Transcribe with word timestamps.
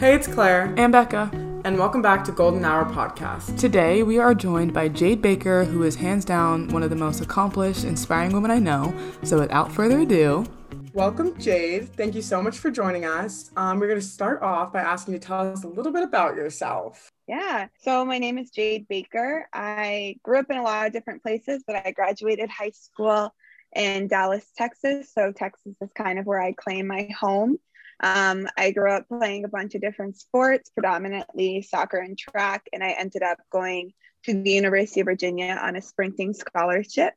Hey, 0.00 0.14
it's 0.14 0.26
Claire. 0.26 0.72
And 0.78 0.92
Becca. 0.92 1.30
And 1.62 1.78
welcome 1.78 2.00
back 2.00 2.24
to 2.24 2.32
Golden 2.32 2.64
Hour 2.64 2.86
Podcast. 2.86 3.58
Today, 3.58 4.02
we 4.02 4.18
are 4.18 4.34
joined 4.34 4.72
by 4.72 4.88
Jade 4.88 5.20
Baker, 5.20 5.64
who 5.64 5.82
is 5.82 5.94
hands 5.94 6.24
down 6.24 6.68
one 6.68 6.82
of 6.82 6.88
the 6.88 6.96
most 6.96 7.20
accomplished, 7.20 7.84
inspiring 7.84 8.32
women 8.32 8.50
I 8.50 8.60
know. 8.60 8.94
So, 9.24 9.38
without 9.38 9.70
further 9.70 10.00
ado, 10.00 10.46
welcome, 10.94 11.38
Jade. 11.38 11.94
Thank 11.96 12.14
you 12.14 12.22
so 12.22 12.40
much 12.40 12.56
for 12.56 12.70
joining 12.70 13.04
us. 13.04 13.50
Um, 13.58 13.78
we're 13.78 13.88
going 13.88 14.00
to 14.00 14.06
start 14.06 14.40
off 14.40 14.72
by 14.72 14.80
asking 14.80 15.12
you 15.12 15.20
to 15.20 15.26
tell 15.26 15.52
us 15.52 15.64
a 15.64 15.68
little 15.68 15.92
bit 15.92 16.02
about 16.02 16.34
yourself. 16.34 17.10
Yeah. 17.28 17.66
So, 17.82 18.02
my 18.06 18.16
name 18.16 18.38
is 18.38 18.48
Jade 18.48 18.88
Baker. 18.88 19.46
I 19.52 20.16
grew 20.22 20.38
up 20.38 20.48
in 20.48 20.56
a 20.56 20.62
lot 20.62 20.86
of 20.86 20.94
different 20.94 21.22
places, 21.22 21.62
but 21.66 21.76
I 21.76 21.90
graduated 21.90 22.48
high 22.48 22.70
school 22.70 23.34
in 23.76 24.08
Dallas, 24.08 24.50
Texas. 24.56 25.12
So, 25.12 25.30
Texas 25.30 25.74
is 25.78 25.92
kind 25.94 26.18
of 26.18 26.24
where 26.24 26.40
I 26.40 26.52
claim 26.52 26.86
my 26.86 27.06
home. 27.20 27.58
Um, 28.02 28.48
I 28.56 28.70
grew 28.70 28.90
up 28.90 29.08
playing 29.08 29.44
a 29.44 29.48
bunch 29.48 29.74
of 29.74 29.82
different 29.82 30.16
sports, 30.16 30.70
predominantly 30.70 31.62
soccer 31.62 31.98
and 31.98 32.18
track, 32.18 32.66
and 32.72 32.82
I 32.82 32.90
ended 32.92 33.22
up 33.22 33.38
going 33.50 33.92
to 34.24 34.42
the 34.42 34.50
University 34.50 35.00
of 35.00 35.06
Virginia 35.06 35.58
on 35.60 35.76
a 35.76 35.82
sprinting 35.82 36.32
scholarship. 36.32 37.14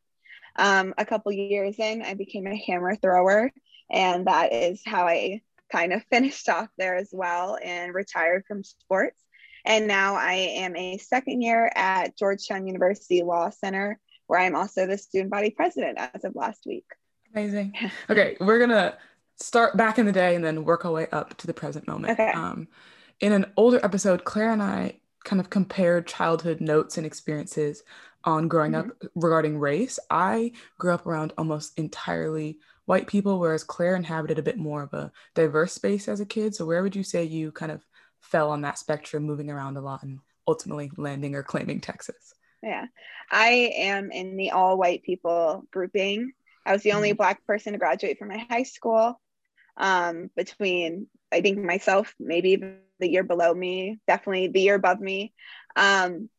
Um, 0.56 0.94
a 0.98 1.06
couple 1.06 1.32
years 1.32 1.80
in, 1.80 2.02
I 2.02 2.14
became 2.14 2.48
a 2.48 2.56
hammer 2.56 2.96
thrower, 2.96 3.52
and 3.90 4.28
that 4.28 4.54
is 4.54 4.82
how 4.86 5.08
I 5.08 5.42
kind 5.72 5.94
of 5.94 6.04
finished 6.12 6.50
off 6.50 6.70
there 6.78 6.96
as 6.96 7.10
well 7.12 7.58
and 7.64 7.94
retired 7.94 8.44
from 8.48 8.64
sports. 8.64 9.20
And 9.66 9.88
now 9.88 10.16
I 10.16 10.34
am 10.34 10.76
a 10.76 10.98
second 10.98 11.42
year 11.42 11.72
at 11.74 12.18
Georgetown 12.18 12.68
University 12.68 13.24
Law 13.24 13.50
Center, 13.50 13.98
where 14.28 14.42
I'm 14.42 14.56
also 14.56 14.86
the 14.86 14.98
student 14.98 15.32
body 15.32 15.52
president 15.52 15.98
as 15.98 16.26
of 16.26 16.36
last 16.36 16.66
week. 16.66 16.86
Amazing. 17.34 17.74
Okay, 18.10 18.36
we're 18.42 18.60
gonna 18.60 18.98
start 19.44 19.76
back 19.76 20.00
in 20.00 20.06
the 20.06 20.12
day 20.12 20.36
and 20.36 20.44
then 20.44 20.64
work 20.64 20.86
our 20.86 20.92
way 20.92 21.08
up 21.12 21.36
to 21.38 21.48
the 21.48 21.54
present 21.54 21.88
moment. 21.88 22.14
Okay. 22.14 22.32
Um, 22.32 22.68
in 23.20 23.34
an 23.34 23.46
older 23.58 23.80
episode, 23.84 24.24
Claire 24.24 24.52
and 24.52 24.64
I 24.64 25.00
kind 25.26 25.40
of 25.40 25.50
compared 25.50 26.08
childhood 26.08 26.62
notes 26.62 26.98
and 26.98 27.06
experiences 27.06 27.84
on 28.24 28.48
growing 28.48 28.72
mm-hmm. 28.72 28.90
up 28.90 29.12
regarding 29.16 29.60
race. 29.60 30.00
I 30.10 30.54
grew 30.80 30.94
up 30.94 31.06
around 31.06 31.34
almost 31.38 31.78
entirely 31.78 32.60
white 32.86 33.08
people, 33.08 33.38
whereas 33.38 33.64
Claire 33.64 33.96
inhabited 33.96 34.40
a 34.40 34.44
bit 34.44 34.58
more 34.58 34.84
of 34.84 34.94
a 34.94 35.12
diverse 35.36 35.74
space 35.74 36.08
as 36.08 36.22
a 36.22 36.26
kid. 36.26 36.56
So, 36.56 36.66
where 36.66 36.82
would 36.82 36.96
you 36.96 37.04
say 37.04 37.24
you 37.24 37.52
kind 37.52 37.72
of 37.72 37.86
fell 38.22 38.50
on 38.50 38.62
that 38.62 38.80
spectrum, 38.80 39.24
moving 39.24 39.50
around 39.50 39.76
a 39.76 39.82
lot 39.82 40.04
and 40.04 40.20
ultimately 40.48 40.90
landing 40.98 41.36
or 41.36 41.44
claiming 41.44 41.82
Texas? 41.82 42.34
Yeah, 42.62 42.86
I 43.30 43.74
am 43.76 44.10
in 44.12 44.38
the 44.38 44.52
all 44.52 44.78
white 44.78 45.04
people 45.04 45.66
grouping. 45.72 46.32
I 46.66 46.72
was 46.72 46.82
the 46.82 46.94
only 46.94 47.10
mm-hmm. 47.10 47.18
Black 47.18 47.46
person 47.46 47.74
to 47.74 47.80
graduate 47.80 48.18
from 48.18 48.30
my 48.30 48.46
high 48.50 48.64
school 48.64 49.20
um, 49.78 50.30
between 50.36 51.08
I 51.32 51.42
think 51.42 51.58
myself, 51.58 52.14
maybe 52.20 52.58
the 53.00 53.10
year 53.10 53.24
below 53.24 53.54
me, 53.54 54.00
definitely 54.08 54.48
the 54.48 54.62
year 54.62 54.76
above 54.76 55.00
me. 55.00 55.34
Um, 55.76 56.30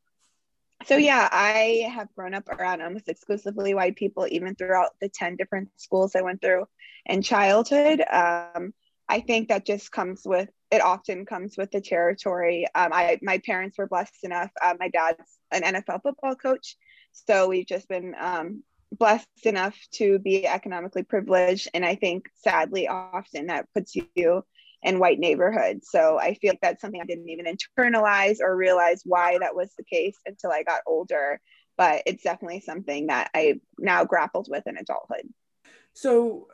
so 0.86 0.96
yeah, 0.96 1.28
I 1.30 1.90
have 1.92 2.14
grown 2.14 2.34
up 2.34 2.48
around 2.48 2.82
almost 2.82 3.08
exclusively 3.08 3.74
white 3.74 3.96
people, 3.96 4.26
even 4.30 4.54
throughout 4.54 4.90
the 5.00 5.08
10 5.08 5.36
different 5.36 5.70
schools 5.76 6.14
I 6.14 6.22
went 6.22 6.42
through 6.42 6.66
in 7.06 7.22
childhood. 7.22 8.02
Um, 8.08 8.74
I 9.08 9.20
think 9.20 9.48
that 9.48 9.66
just 9.66 9.90
comes 9.90 10.22
with 10.24 10.48
it 10.70 10.82
often 10.82 11.24
comes 11.24 11.56
with 11.56 11.70
the 11.70 11.80
territory. 11.80 12.66
Um, 12.74 12.92
I 12.92 13.18
my 13.22 13.38
parents 13.38 13.78
were 13.78 13.86
blessed 13.86 14.24
enough. 14.24 14.50
Uh, 14.62 14.74
my 14.78 14.88
dad's 14.88 15.38
an 15.52 15.62
NFL 15.62 16.02
football 16.02 16.34
coach, 16.34 16.76
so 17.12 17.48
we've 17.48 17.66
just 17.66 17.88
been 17.88 18.14
um, 18.18 18.62
blessed 18.98 19.28
enough 19.44 19.76
to 19.92 20.18
be 20.18 20.46
economically 20.46 21.02
privileged. 21.02 21.68
And 21.74 21.84
I 21.84 21.94
think 21.94 22.28
sadly, 22.36 22.88
often 22.88 23.46
that 23.46 23.68
puts 23.74 23.94
you 23.94 24.44
in 24.82 24.98
white 24.98 25.18
neighborhoods. 25.18 25.88
So 25.90 26.18
I 26.18 26.34
feel 26.34 26.52
like 26.52 26.60
that's 26.60 26.80
something 26.80 27.00
I 27.00 27.06
didn't 27.06 27.28
even 27.30 27.46
internalize 27.46 28.38
or 28.40 28.56
realize 28.56 29.02
why 29.04 29.38
that 29.38 29.56
was 29.56 29.72
the 29.76 29.84
case 29.84 30.16
until 30.26 30.52
I 30.52 30.62
got 30.62 30.82
older. 30.86 31.40
But 31.76 32.02
it's 32.06 32.22
definitely 32.22 32.60
something 32.60 33.08
that 33.08 33.30
I 33.34 33.60
now 33.78 34.04
grappled 34.04 34.46
with 34.48 34.66
in 34.66 34.76
adulthood. 34.76 35.28
So 35.94 36.48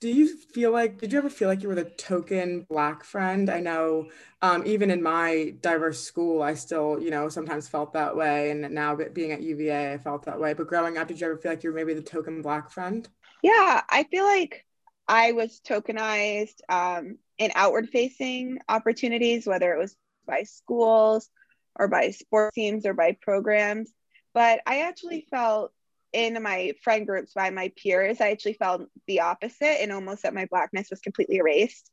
do 0.00 0.08
you 0.08 0.36
feel 0.36 0.72
like 0.72 0.98
did 0.98 1.12
you 1.12 1.18
ever 1.18 1.30
feel 1.30 1.48
like 1.48 1.62
you 1.62 1.68
were 1.68 1.74
the 1.74 1.84
token 1.84 2.66
black 2.68 3.02
friend? 3.04 3.48
I 3.48 3.60
know 3.60 4.10
um, 4.42 4.62
even 4.66 4.90
in 4.90 5.02
my 5.02 5.54
diverse 5.60 6.02
school 6.02 6.42
i 6.42 6.54
still 6.54 7.00
you 7.00 7.10
know 7.10 7.28
sometimes 7.28 7.68
felt 7.68 7.92
that 7.94 8.16
way. 8.16 8.50
And 8.50 8.60
now 8.74 8.96
being 8.96 9.32
at 9.32 9.42
uva 9.42 9.92
i 9.94 9.98
felt 9.98 10.24
that 10.24 10.38
way. 10.40 10.52
But 10.54 10.66
growing 10.68 10.98
up 10.98 11.08
did 11.08 11.20
you 11.20 11.26
ever 11.26 11.38
feel 11.38 11.52
like 11.52 11.64
you 11.64 11.70
were 11.70 11.76
maybe 11.76 11.94
the 11.94 12.02
token 12.02 12.42
black 12.42 12.70
friend? 12.70 13.08
Yeah 13.42 13.82
i 13.88 14.02
feel 14.04 14.24
like 14.24 14.64
i 15.08 15.32
was 15.32 15.60
tokenized 15.66 16.60
um, 16.68 17.18
in 17.38 17.50
outward 17.54 17.88
facing 17.88 18.58
opportunities 18.68 19.46
whether 19.46 19.72
it 19.72 19.78
was 19.78 19.96
by 20.26 20.42
schools 20.42 21.30
or 21.78 21.88
by 21.88 22.10
sports 22.10 22.54
teams 22.54 22.84
or 22.86 22.94
by 22.94 23.16
programs. 23.20 23.92
But 24.34 24.60
i 24.66 24.80
actually 24.82 25.26
felt 25.30 25.72
in 26.16 26.42
my 26.42 26.72
friend 26.82 27.06
groups 27.06 27.34
by 27.34 27.50
my 27.50 27.70
peers, 27.76 28.22
I 28.22 28.30
actually 28.30 28.54
felt 28.54 28.88
the 29.06 29.20
opposite 29.20 29.82
and 29.82 29.92
almost 29.92 30.22
that 30.22 30.32
my 30.32 30.46
blackness 30.46 30.88
was 30.88 31.00
completely 31.00 31.36
erased. 31.36 31.90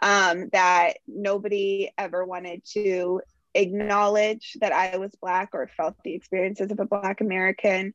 Um, 0.00 0.48
that 0.52 0.94
nobody 1.06 1.90
ever 1.98 2.24
wanted 2.24 2.62
to 2.72 3.20
acknowledge 3.54 4.56
that 4.60 4.72
I 4.72 4.96
was 4.96 5.14
black 5.20 5.50
or 5.52 5.68
felt 5.76 5.96
the 6.04 6.14
experiences 6.14 6.70
of 6.70 6.80
a 6.80 6.86
black 6.86 7.20
American. 7.20 7.92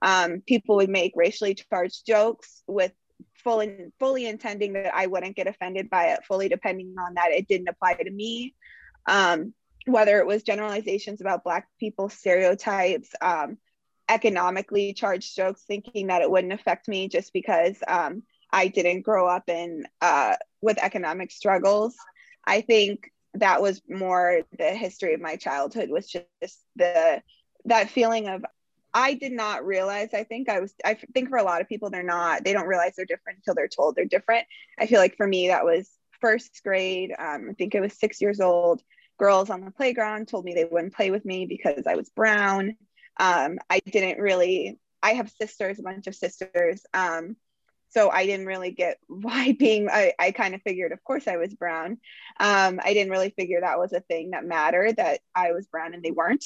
Um, 0.00 0.40
people 0.46 0.76
would 0.76 0.88
make 0.88 1.12
racially 1.14 1.54
charged 1.54 2.06
jokes 2.06 2.62
with 2.66 2.92
fully 3.44 3.92
fully 3.98 4.26
intending 4.26 4.72
that 4.74 4.94
I 4.94 5.08
wouldn't 5.08 5.36
get 5.36 5.46
offended 5.46 5.90
by 5.90 6.12
it, 6.12 6.24
fully 6.26 6.48
depending 6.48 6.94
on 6.98 7.14
that 7.14 7.32
it 7.32 7.48
didn't 7.48 7.68
apply 7.68 7.94
to 7.94 8.10
me. 8.10 8.54
Um, 9.06 9.52
whether 9.84 10.18
it 10.20 10.26
was 10.26 10.42
generalizations 10.42 11.20
about 11.20 11.44
black 11.44 11.68
people, 11.78 12.08
stereotypes, 12.08 13.10
um, 13.20 13.58
economically 14.08 14.92
charged 14.92 15.36
jokes 15.36 15.62
thinking 15.66 16.08
that 16.08 16.22
it 16.22 16.30
wouldn't 16.30 16.52
affect 16.52 16.88
me 16.88 17.08
just 17.08 17.32
because 17.32 17.76
um, 17.86 18.22
I 18.52 18.68
didn't 18.68 19.02
grow 19.02 19.28
up 19.28 19.48
in 19.48 19.84
uh, 20.00 20.36
with 20.60 20.78
economic 20.78 21.30
struggles. 21.30 21.94
I 22.46 22.62
think 22.62 23.10
that 23.34 23.60
was 23.60 23.82
more 23.88 24.42
the 24.58 24.70
history 24.70 25.14
of 25.14 25.20
my 25.20 25.36
childhood 25.36 25.90
was 25.90 26.08
just 26.08 26.58
the 26.76 27.22
that 27.66 27.90
feeling 27.90 28.28
of 28.28 28.44
I 28.94 29.14
did 29.14 29.32
not 29.32 29.66
realize 29.66 30.14
I 30.14 30.24
think 30.24 30.48
I 30.48 30.60
was 30.60 30.74
I 30.84 30.96
think 31.12 31.28
for 31.28 31.36
a 31.36 31.42
lot 31.42 31.60
of 31.60 31.68
people 31.68 31.90
they're 31.90 32.02
not 32.02 32.44
they 32.44 32.52
don't 32.52 32.66
realize 32.66 32.94
they're 32.96 33.04
different 33.04 33.38
until 33.38 33.54
they're 33.54 33.68
told 33.68 33.94
they're 33.94 34.06
different. 34.06 34.46
I 34.78 34.86
feel 34.86 34.98
like 34.98 35.16
for 35.16 35.26
me 35.26 35.48
that 35.48 35.64
was 35.64 35.90
first 36.20 36.62
grade 36.64 37.12
um, 37.18 37.48
I 37.50 37.52
think 37.52 37.74
it 37.74 37.80
was 37.80 37.92
6 37.98 38.20
years 38.20 38.40
old 38.40 38.82
girls 39.18 39.50
on 39.50 39.64
the 39.64 39.70
playground 39.70 40.28
told 40.28 40.44
me 40.44 40.54
they 40.54 40.64
wouldn't 40.64 40.94
play 40.94 41.10
with 41.10 41.24
me 41.24 41.44
because 41.44 41.86
I 41.86 41.96
was 41.96 42.08
brown 42.08 42.76
um, 43.18 43.58
I 43.68 43.80
didn't 43.80 44.20
really, 44.20 44.78
I 45.02 45.14
have 45.14 45.30
sisters, 45.30 45.78
a 45.78 45.82
bunch 45.82 46.06
of 46.06 46.14
sisters. 46.14 46.84
Um, 46.94 47.36
so 47.90 48.10
I 48.10 48.26
didn't 48.26 48.46
really 48.46 48.70
get 48.70 48.98
why 49.08 49.52
being, 49.58 49.88
I, 49.88 50.12
I 50.18 50.30
kind 50.32 50.54
of 50.54 50.62
figured, 50.62 50.92
of 50.92 51.02
course, 51.04 51.26
I 51.26 51.36
was 51.36 51.54
brown. 51.54 51.98
Um, 52.40 52.80
I 52.84 52.92
didn't 52.92 53.12
really 53.12 53.30
figure 53.30 53.60
that 53.60 53.78
was 53.78 53.92
a 53.92 54.00
thing 54.00 54.30
that 54.30 54.44
mattered, 54.44 54.96
that 54.96 55.20
I 55.34 55.52
was 55.52 55.66
brown 55.66 55.94
and 55.94 56.02
they 56.02 56.10
weren't. 56.10 56.44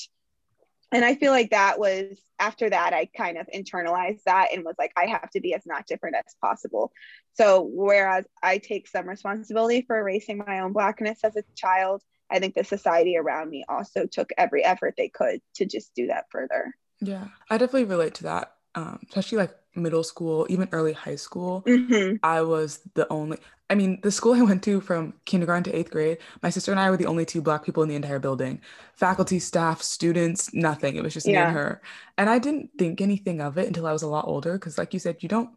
And 0.93 1.07
I 1.07 1.15
feel 1.15 1.33
like 1.33 1.51
that 1.51 1.79
was 1.79 2.19
after 2.39 2.69
that, 2.69 2.93
I 2.93 3.07
kind 3.17 3.39
of 3.39 3.49
internalized 3.55 4.25
that 4.25 4.49
and 4.53 4.63
was 4.63 4.75
like, 4.79 4.93
I 4.95 5.07
have 5.07 5.31
to 5.31 5.41
be 5.41 5.55
as 5.55 5.63
not 5.65 5.87
different 5.87 6.17
as 6.17 6.35
possible. 6.43 6.93
So, 7.33 7.63
whereas 7.63 8.27
I 8.43 8.59
take 8.59 8.87
some 8.87 9.09
responsibility 9.09 9.85
for 9.87 9.99
erasing 9.99 10.37
my 10.37 10.61
own 10.61 10.75
Blackness 10.75 11.21
as 11.25 11.35
a 11.37 11.45
child, 11.57 12.03
I 12.33 12.39
think 12.39 12.55
the 12.55 12.65
society 12.65 13.17
around 13.17 13.51
me 13.51 13.65
also 13.69 14.07
took 14.07 14.31
every 14.39 14.65
effort 14.65 14.95
they 14.97 15.09
could 15.09 15.41
to 15.57 15.67
just 15.67 15.95
do 15.95 16.07
that 16.09 16.25
further. 16.31 16.75
Yeah, 17.01 17.29
I 17.51 17.59
definitely 17.59 17.85
relate 17.85 18.15
to 18.15 18.23
that. 18.25 18.55
Um, 18.75 19.01
especially 19.07 19.39
like 19.39 19.55
middle 19.75 20.03
school, 20.03 20.47
even 20.49 20.69
early 20.73 20.93
high 20.93 21.17
school. 21.17 21.63
Mm-hmm. 21.67 22.17
I 22.23 22.41
was 22.43 22.81
the 22.95 23.11
only, 23.13 23.39
I 23.69 23.75
mean, 23.75 24.01
the 24.03 24.11
school 24.11 24.35
I 24.39 24.41
went 24.41 24.63
to 24.65 24.81
from 24.81 25.15
kindergarten 25.27 25.65
to 25.65 25.77
eighth 25.77 25.91
grade, 25.91 26.19
my 26.43 26.49
sister 26.49 26.71
and 26.71 26.81
I 26.81 26.91
were 26.91 26.97
the 26.97 27.07
only 27.07 27.27
two 27.27 27.43
Black 27.43 27.65
people 27.65 27.83
in 27.83 27.89
the 27.89 27.97
entire 27.97 28.19
building. 28.19 28.61
Faculty, 28.95 29.39
staff, 29.39 29.83
students, 29.83 30.55
nothing. 30.55 30.97
It 30.97 31.03
was 31.03 31.13
just 31.13 31.27
yeah. 31.27 31.33
me 31.33 31.47
and 31.49 31.57
her. 31.57 31.83
And 32.17 32.31
I 32.31 32.39
didn't 32.39 32.71
think 32.79 33.01
anything 33.01 33.41
of 33.41 33.59
it 33.59 33.67
until 33.67 33.87
I 33.87 33.93
was 33.93 34.03
a 34.03 34.09
lot 34.09 34.27
older. 34.27 34.59
Cause, 34.59 34.79
like 34.79 34.95
you 34.95 35.01
said, 35.01 35.23
you 35.23 35.29
don't 35.29 35.51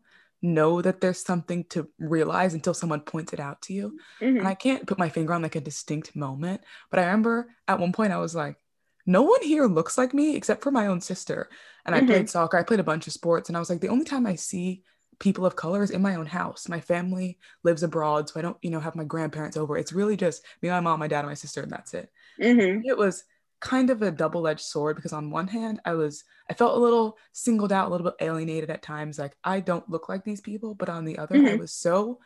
know 0.45 0.81
that 0.81 1.01
there's 1.01 1.24
something 1.24 1.65
to 1.65 1.89
realize 2.00 2.53
until 2.53 2.74
someone 2.74 3.01
points 3.01 3.33
it 3.33 3.39
out 3.39 3.62
to 3.63 3.74
you. 3.74 4.00
Mm-hmm. 4.21 4.38
And 4.38 4.47
I 4.47 4.53
can't 4.53 4.88
put 4.88 5.00
my 5.00 5.09
finger 5.09 5.33
on 5.33 5.42
like 5.42 5.56
a 5.56 5.62
distinct 5.62 6.15
moment, 6.15 6.62
but 6.89 7.00
I 7.00 7.06
remember 7.06 7.47
at 7.68 7.80
one 7.80 7.92
point 7.92 8.13
I 8.13 8.18
was 8.18 8.36
like, 8.36 8.57
no 9.06 9.21
one 9.24 9.42
here 9.42 9.68
looks 9.68 9.97
like 9.97 10.13
me 10.13 10.36
except 10.36 10.63
for 10.63 10.71
my 10.71 10.88
own 10.88 11.01
sister. 11.01 11.50
And 11.86 11.95
mm-hmm. 11.95 12.06
I 12.06 12.07
played 12.07 12.30
soccer, 12.30 12.57
I 12.57 12.63
played 12.63 12.80
a 12.80 12.83
bunch 12.83 13.07
of 13.07 13.13
sports, 13.13 13.50
and 13.50 13.57
I 13.57 13.59
was 13.59 13.69
like, 13.69 13.81
the 13.81 13.89
only 13.89 14.06
time 14.06 14.25
I 14.25 14.36
see 14.36 14.83
people 15.19 15.45
of 15.45 15.56
color 15.56 15.83
is 15.83 15.92
in 15.92 16.01
my 16.01 16.15
own 16.15 16.25
house. 16.25 16.68
My 16.68 16.80
family 16.80 17.38
lives 17.63 17.83
abroad, 17.83 18.30
so 18.30 18.39
I 18.39 18.44
don't, 18.44 18.57
you 18.62 18.69
know, 18.69 18.80
have 18.80 18.95
my 18.95 19.03
grandparents 19.03 19.57
over. 19.57 19.77
It's 19.77 19.94
really 19.94 20.18
just 20.18 20.44
me, 20.62 20.69
my 20.69 20.80
mom, 20.80 21.00
my 21.00 21.07
dad, 21.07 21.19
and 21.19 21.30
my 21.30 21.36
sister, 21.36 21.62
and 21.62 21.71
that's 21.71 21.94
it. 21.94 22.09
Mm-hmm. 22.42 22.81
It 22.86 22.97
was 22.97 23.24
kind 23.65 23.89
of 23.89 24.03
a 24.03 24.12
double-edged 24.12 24.62
sword 24.62 24.95
because 24.95 25.12
on 25.12 25.31
one 25.31 25.47
hand 25.47 25.81
i 25.85 25.91
was 25.91 26.23
i 26.51 26.53
felt 26.53 26.77
a 26.77 26.79
little 26.79 27.17
singled 27.31 27.71
out 27.71 27.88
a 27.88 27.89
little 27.89 28.06
bit 28.06 28.13
alienated 28.23 28.69
at 28.69 28.83
times 28.83 29.17
like 29.17 29.35
i 29.44 29.59
don't 29.59 29.89
look 29.89 30.07
like 30.07 30.23
these 30.23 30.39
people 30.39 30.75
but 30.75 30.88
on 30.88 31.03
the 31.03 31.17
other 31.17 31.35
mm-hmm. 31.35 31.47
i 31.47 31.56
was 31.56 31.73
so 31.73 32.19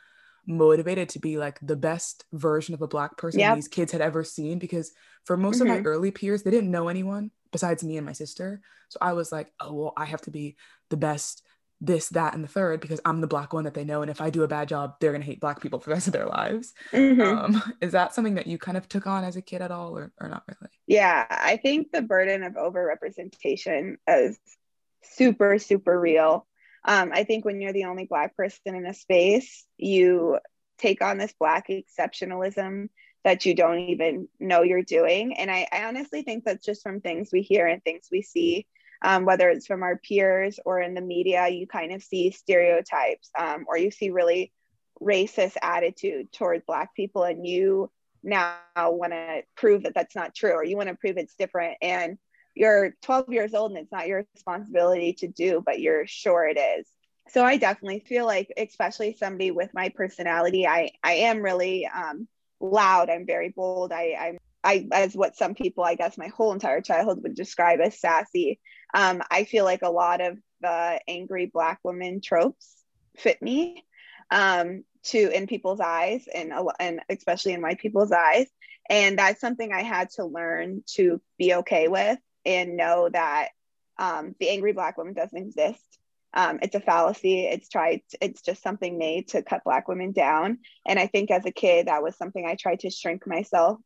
motivated 0.45 1.07
to 1.07 1.18
be 1.18 1.38
like 1.38 1.57
the 1.62 1.77
best 1.77 2.25
version 2.33 2.74
of 2.74 2.81
a 2.81 2.89
black 2.89 3.15
person 3.15 3.39
yep. 3.39 3.56
these 3.56 3.69
kids 3.69 3.94
had 3.94 4.01
ever 4.01 4.21
seen 4.21 4.59
because 4.59 4.91
for 5.24 5.38
most 5.38 5.56
mm-hmm. 5.56 5.62
of 5.62 5.68
my 5.69 5.77
mm-hmm. 5.77 5.88
early 5.88 6.12
peers 6.12 6.44
they 6.44 6.51
didn't 6.51 6.71
know 6.71 6.89
anyone 6.89 7.31
besides 7.53 7.85
me 7.85 7.95
and 7.95 8.06
my 8.06 8.12
sister 8.12 8.59
so 8.89 8.97
i 9.01 9.13
was 9.13 9.31
like 9.31 9.50
oh 9.62 9.71
well 9.71 9.94
i 9.95 10.03
have 10.03 10.21
to 10.21 10.31
be 10.31 10.57
the 10.89 10.97
best 10.97 11.42
this 11.81 12.10
that 12.10 12.34
and 12.34 12.44
the 12.44 12.48
third 12.48 12.81
because 12.81 13.00
i'm 13.06 13.22
the 13.22 13.28
black 13.28 13.54
one 13.54 13.64
that 13.64 13.74
they 13.74 13.86
know 13.86 14.02
and 14.02 14.12
if 14.12 14.20
i 14.20 14.30
do 14.30 14.44
a 14.44 14.48
bad 14.48 14.68
job 14.68 14.96
they're 15.00 15.12
going 15.12 15.22
to 15.22 15.26
hate 15.26 15.40
black 15.40 15.62
people 15.62 15.80
for 15.80 15.90
the 15.90 15.94
rest 15.94 16.08
of 16.08 16.14
their 16.14 16.26
lives. 16.26 16.74
Mm-hmm. 16.92 17.22
um, 17.22 17.74
is 17.81 17.94
that 17.94 18.14
something 18.14 18.36
that 18.36 18.48
you 18.48 18.58
kind 18.58 18.78
of 18.78 18.88
took 18.90 19.08
on 19.08 19.24
as 19.24 19.36
a 19.36 19.42
kid 19.42 19.62
at 19.62 19.72
all 19.72 19.98
or, 19.98 20.12
or 20.20 20.28
not 20.28 20.44
really? 20.48 20.72
Yeah 20.88 21.26
i 21.30 21.58
think 21.58 21.92
the 21.92 22.02
burden 22.02 22.44
of 22.44 22.54
overrepresentation 22.54 23.96
is 24.08 24.38
super 25.04 25.58
super 25.60 26.00
real. 26.00 26.46
Um, 26.86 27.12
i 27.14 27.24
think 27.24 27.46
when 27.46 27.62
you're 27.62 27.74
the 27.74 27.86
only 27.86 28.06
black 28.06 28.36
person 28.36 28.76
in 28.76 28.86
a 28.86 28.94
space 28.94 29.66
you 29.78 30.40
take 30.78 31.02
on 31.02 31.18
this 31.18 31.34
black 31.40 31.70
exceptionalism 31.70 32.90
that 33.24 33.46
you 33.46 33.54
don't 33.54 33.80
even 33.80 34.28
know 34.40 34.64
you're 34.64 34.81
doing 34.81 35.38
and 35.38 35.52
I, 35.52 35.68
I 35.72 35.86
honestly 35.86 36.24
think 36.24 36.46
that's 36.46 36.66
just 36.66 36.81
from 36.81 37.02
things 37.02 37.30
we 37.31 37.42
hear 37.42 37.68
and 37.68 37.84
things 37.84 38.08
we 38.12 38.22
see 38.22 38.66
um, 39.01 39.25
whether 39.25 39.50
it's 39.50 39.68
from 39.68 39.84
our 39.84 39.98
peers 39.98 40.60
or 40.66 40.81
in 40.81 40.94
the 40.94 41.01
media, 41.01 41.48
you 41.48 41.68
kind 41.68 41.92
of 41.94 42.04
see 42.04 42.31
stereotypes 42.31 43.30
um, 43.38 43.66
or 43.68 43.78
you 43.78 43.92
see 43.92 44.10
really 44.10 44.51
racist 45.01 45.56
attitude 45.62 46.31
toward 46.31 46.66
Black 46.66 46.94
people, 46.96 47.24
and 47.24 47.48
you 47.48 47.90
now 48.24 48.57
want 48.78 49.13
to 49.13 49.44
prove 49.56 49.84
that 49.84 49.94
that's 49.94 50.16
not 50.16 50.36
true 50.36 50.51
or 50.51 50.63
you 50.63 50.75
want 50.75 50.90
to 50.90 50.96
prove 50.96 51.18
it's 51.18 51.36
different. 51.36 51.78
And 51.81 52.18
you're 52.56 52.96
12 53.04 53.31
years 53.31 53.54
old 53.54 53.72
and 53.72 53.80
it's 53.80 53.92
not 53.92 54.07
your 54.07 54.25
responsibility 54.36 55.13
to 55.13 55.28
do, 55.28 55.63
but 55.66 55.80
you're 55.80 56.06
sure 56.06 56.45
it 56.45 56.60
is. 56.60 56.88
So 57.30 57.45
I 57.45 57.57
definitely 57.57 58.00
feel 58.02 58.25
like, 58.25 58.52
especially 58.57 59.16
somebody 59.18 59.52
with 59.52 59.74
my 59.74 59.90
personality, 59.90 60.68
I, 60.68 60.92
I 61.04 61.13
am 61.13 61.42
really 61.42 61.88
um, 61.88 62.28
loud. 62.60 63.10
I'm 63.10 63.25
very 63.25 63.50
bold. 63.50 63.94
I, 63.94 64.16
I'm 64.19 64.38
I 64.62 64.88
as 64.92 65.16
what 65.16 65.38
some 65.38 65.56
people 65.56 65.84
I 65.84 65.95
guess 65.95 66.18
my 66.18 66.28
whole 66.28 66.52
entire 66.52 66.81
childhood 66.81 67.24
would 67.24 67.36
describe 67.36 67.80
as 67.80 68.00
sassy. 68.00 68.60
Um, 68.94 69.21
I 69.30 69.44
feel 69.44 69.65
like 69.65 69.81
a 69.81 69.89
lot 69.89 70.21
of 70.21 70.38
the 70.62 71.00
angry 71.07 71.45
black 71.45 71.80
woman 71.83 72.21
tropes 72.21 72.75
fit 73.18 73.41
me 73.41 73.83
um, 74.31 74.83
to 75.03 75.30
in 75.36 75.47
people's 75.47 75.80
eyes 75.80 76.27
and 76.33 76.51
and 76.80 77.01
especially 77.09 77.53
in 77.53 77.62
white 77.62 77.80
people's 77.80 78.12
eyes, 78.12 78.47
and 78.89 79.18
that's 79.18 79.41
something 79.41 79.71
I 79.71 79.83
had 79.83 80.09
to 80.12 80.25
learn 80.25 80.83
to 80.95 81.21
be 81.38 81.53
okay 81.56 81.88
with 81.88 82.19
and 82.45 82.77
know 82.77 83.09
that 83.09 83.50
um, 83.97 84.36
the 84.39 84.50
angry 84.50 84.74
black 84.74 84.97
woman 84.97 85.13
doesn't 85.13 85.38
exist. 85.38 85.83
Um, 86.33 86.59
it's 86.62 86.75
a 86.75 86.80
fallacy. 86.80 87.45
It's 87.45 87.69
tried. 87.69 88.01
It's 88.21 88.42
just 88.42 88.62
something 88.62 88.97
made 88.97 89.30
to 89.30 89.42
cut 89.42 89.63
black 89.63 89.88
women 89.88 90.12
down. 90.12 90.59
And 90.88 91.00
I 91.00 91.07
think 91.07 91.31
as 91.31 91.45
a 91.45 91.51
kid, 91.51 91.88
that 91.88 92.03
was 92.03 92.15
something 92.15 92.45
I 92.45 92.56
tried 92.56 92.81
to 92.81 92.89
shrink 92.89 93.25
myself 93.25 93.80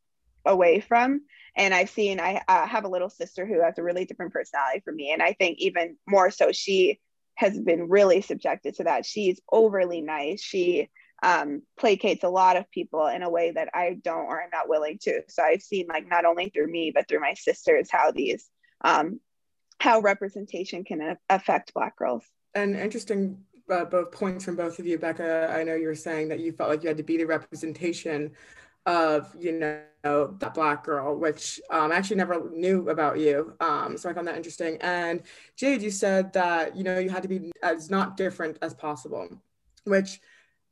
away 0.45 0.81
from 0.81 1.21
and 1.55 1.73
i've 1.73 1.89
seen 1.89 2.19
i 2.19 2.41
uh, 2.47 2.67
have 2.67 2.85
a 2.85 2.89
little 2.89 3.09
sister 3.09 3.45
who 3.45 3.61
has 3.61 3.77
a 3.77 3.83
really 3.83 4.05
different 4.05 4.33
personality 4.33 4.81
from 4.83 4.95
me. 4.95 5.11
And 5.11 5.21
i 5.21 5.33
think 5.33 5.59
even 5.59 5.97
more 6.07 6.31
so 6.31 6.51
she 6.51 6.99
has 7.35 7.59
been 7.59 7.89
really 7.89 8.21
subjected 8.21 8.75
to 8.75 8.83
that. 8.83 9.07
She's 9.07 9.41
overly 9.51 10.01
nice. 10.01 10.39
She 10.39 10.89
um, 11.23 11.63
placates 11.79 12.23
a 12.23 12.29
lot 12.29 12.57
of 12.57 12.69
people 12.69 13.07
in 13.07 13.23
a 13.23 13.29
way 13.29 13.51
that 13.51 13.69
i 13.73 13.97
don't 14.03 14.25
or 14.25 14.41
i'm 14.41 14.49
not 14.51 14.67
willing 14.67 14.99
to. 15.03 15.21
So 15.29 15.41
i've 15.41 15.61
seen 15.61 15.87
like 15.87 16.07
not 16.07 16.25
only 16.25 16.49
through 16.49 16.67
me 16.67 16.91
but 16.93 17.07
through 17.07 17.21
my 17.21 17.33
sisters 17.33 17.89
how 17.91 18.11
these 18.11 18.45
um, 18.81 19.19
how 19.79 20.01
representation 20.01 20.83
can 20.83 21.17
affect 21.29 21.73
black 21.73 21.97
girls. 21.97 22.23
And 22.53 22.75
interesting 22.75 23.39
uh, 23.69 23.85
both 23.85 24.11
points 24.11 24.43
from 24.43 24.57
both 24.57 24.79
of 24.79 24.85
you 24.85 24.97
becca. 24.97 25.49
I 25.49 25.63
know 25.63 25.75
you 25.75 25.87
were 25.87 25.95
saying 25.95 26.27
that 26.29 26.39
you 26.39 26.51
felt 26.51 26.69
like 26.69 26.83
you 26.83 26.89
had 26.89 26.97
to 26.97 27.03
be 27.03 27.17
the 27.17 27.25
representation 27.25 28.31
of 28.85 29.33
you 29.39 29.53
know 29.53 29.81
that 30.39 30.53
black 30.53 30.83
girl 30.83 31.15
which 31.15 31.61
um, 31.69 31.91
i 31.91 31.95
actually 31.95 32.17
never 32.17 32.49
knew 32.51 32.89
about 32.89 33.17
you 33.17 33.53
um, 33.61 33.97
so 33.97 34.09
i 34.09 34.13
found 34.13 34.27
that 34.27 34.35
interesting. 34.35 34.77
And 34.81 35.21
jade 35.55 35.81
you 35.81 35.91
said 35.91 36.33
that 36.33 36.75
you 36.75 36.83
know 36.83 36.99
you 36.99 37.09
had 37.09 37.23
to 37.23 37.29
be 37.29 37.51
as 37.61 37.89
not 37.89 38.17
different 38.17 38.57
as 38.61 38.73
possible 38.73 39.29
which 39.85 40.19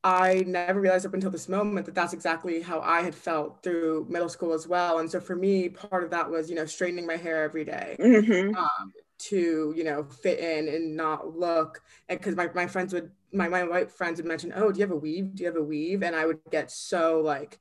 i 0.03 0.43
never 0.45 0.81
realized 0.81 1.05
up 1.05 1.13
until 1.13 1.31
this 1.31 1.47
moment 1.47 1.85
that 1.85 1.95
that's 1.95 2.11
exactly 2.11 2.61
how 2.61 2.81
i 2.81 3.01
had 3.01 3.15
felt 3.15 3.63
through 3.63 4.05
middle 4.09 4.29
school 4.29 4.53
as 4.53 4.67
well. 4.67 4.99
And 4.99 5.09
so 5.09 5.19
for 5.19 5.35
me 5.35 5.69
part 5.69 6.03
of 6.03 6.09
that 6.09 6.29
was 6.29 6.49
you 6.49 6.55
know 6.55 6.65
straightening 6.65 7.05
my 7.05 7.17
hair 7.17 7.43
every 7.43 7.63
day, 7.63 7.95
mm-hmm. 7.99 8.55
um, 8.55 8.93
to 9.19 9.73
you 9.77 9.83
know 9.83 10.03
fit 10.03 10.39
in 10.39 10.67
and 10.67 10.97
not 10.97 11.37
look. 11.37 11.81
And 12.09 12.19
because 12.19 12.35
my, 12.35 12.49
my 12.53 12.67
friends 12.67 12.93
would 12.93 13.11
my, 13.31 13.47
my 13.47 13.63
white 13.63 13.91
friends 13.91 14.17
would 14.17 14.25
mention 14.25 14.51
oh 14.55 14.71
do 14.71 14.79
you 14.79 14.85
have 14.85 14.91
a 14.91 14.99
weave? 14.99 15.35
Do 15.35 15.43
you 15.43 15.47
have 15.47 15.55
a 15.55 15.63
weave? 15.63 16.03
And 16.03 16.15
i 16.15 16.25
would 16.25 16.39
get 16.49 16.71
so 16.71 17.21
like 17.21 17.59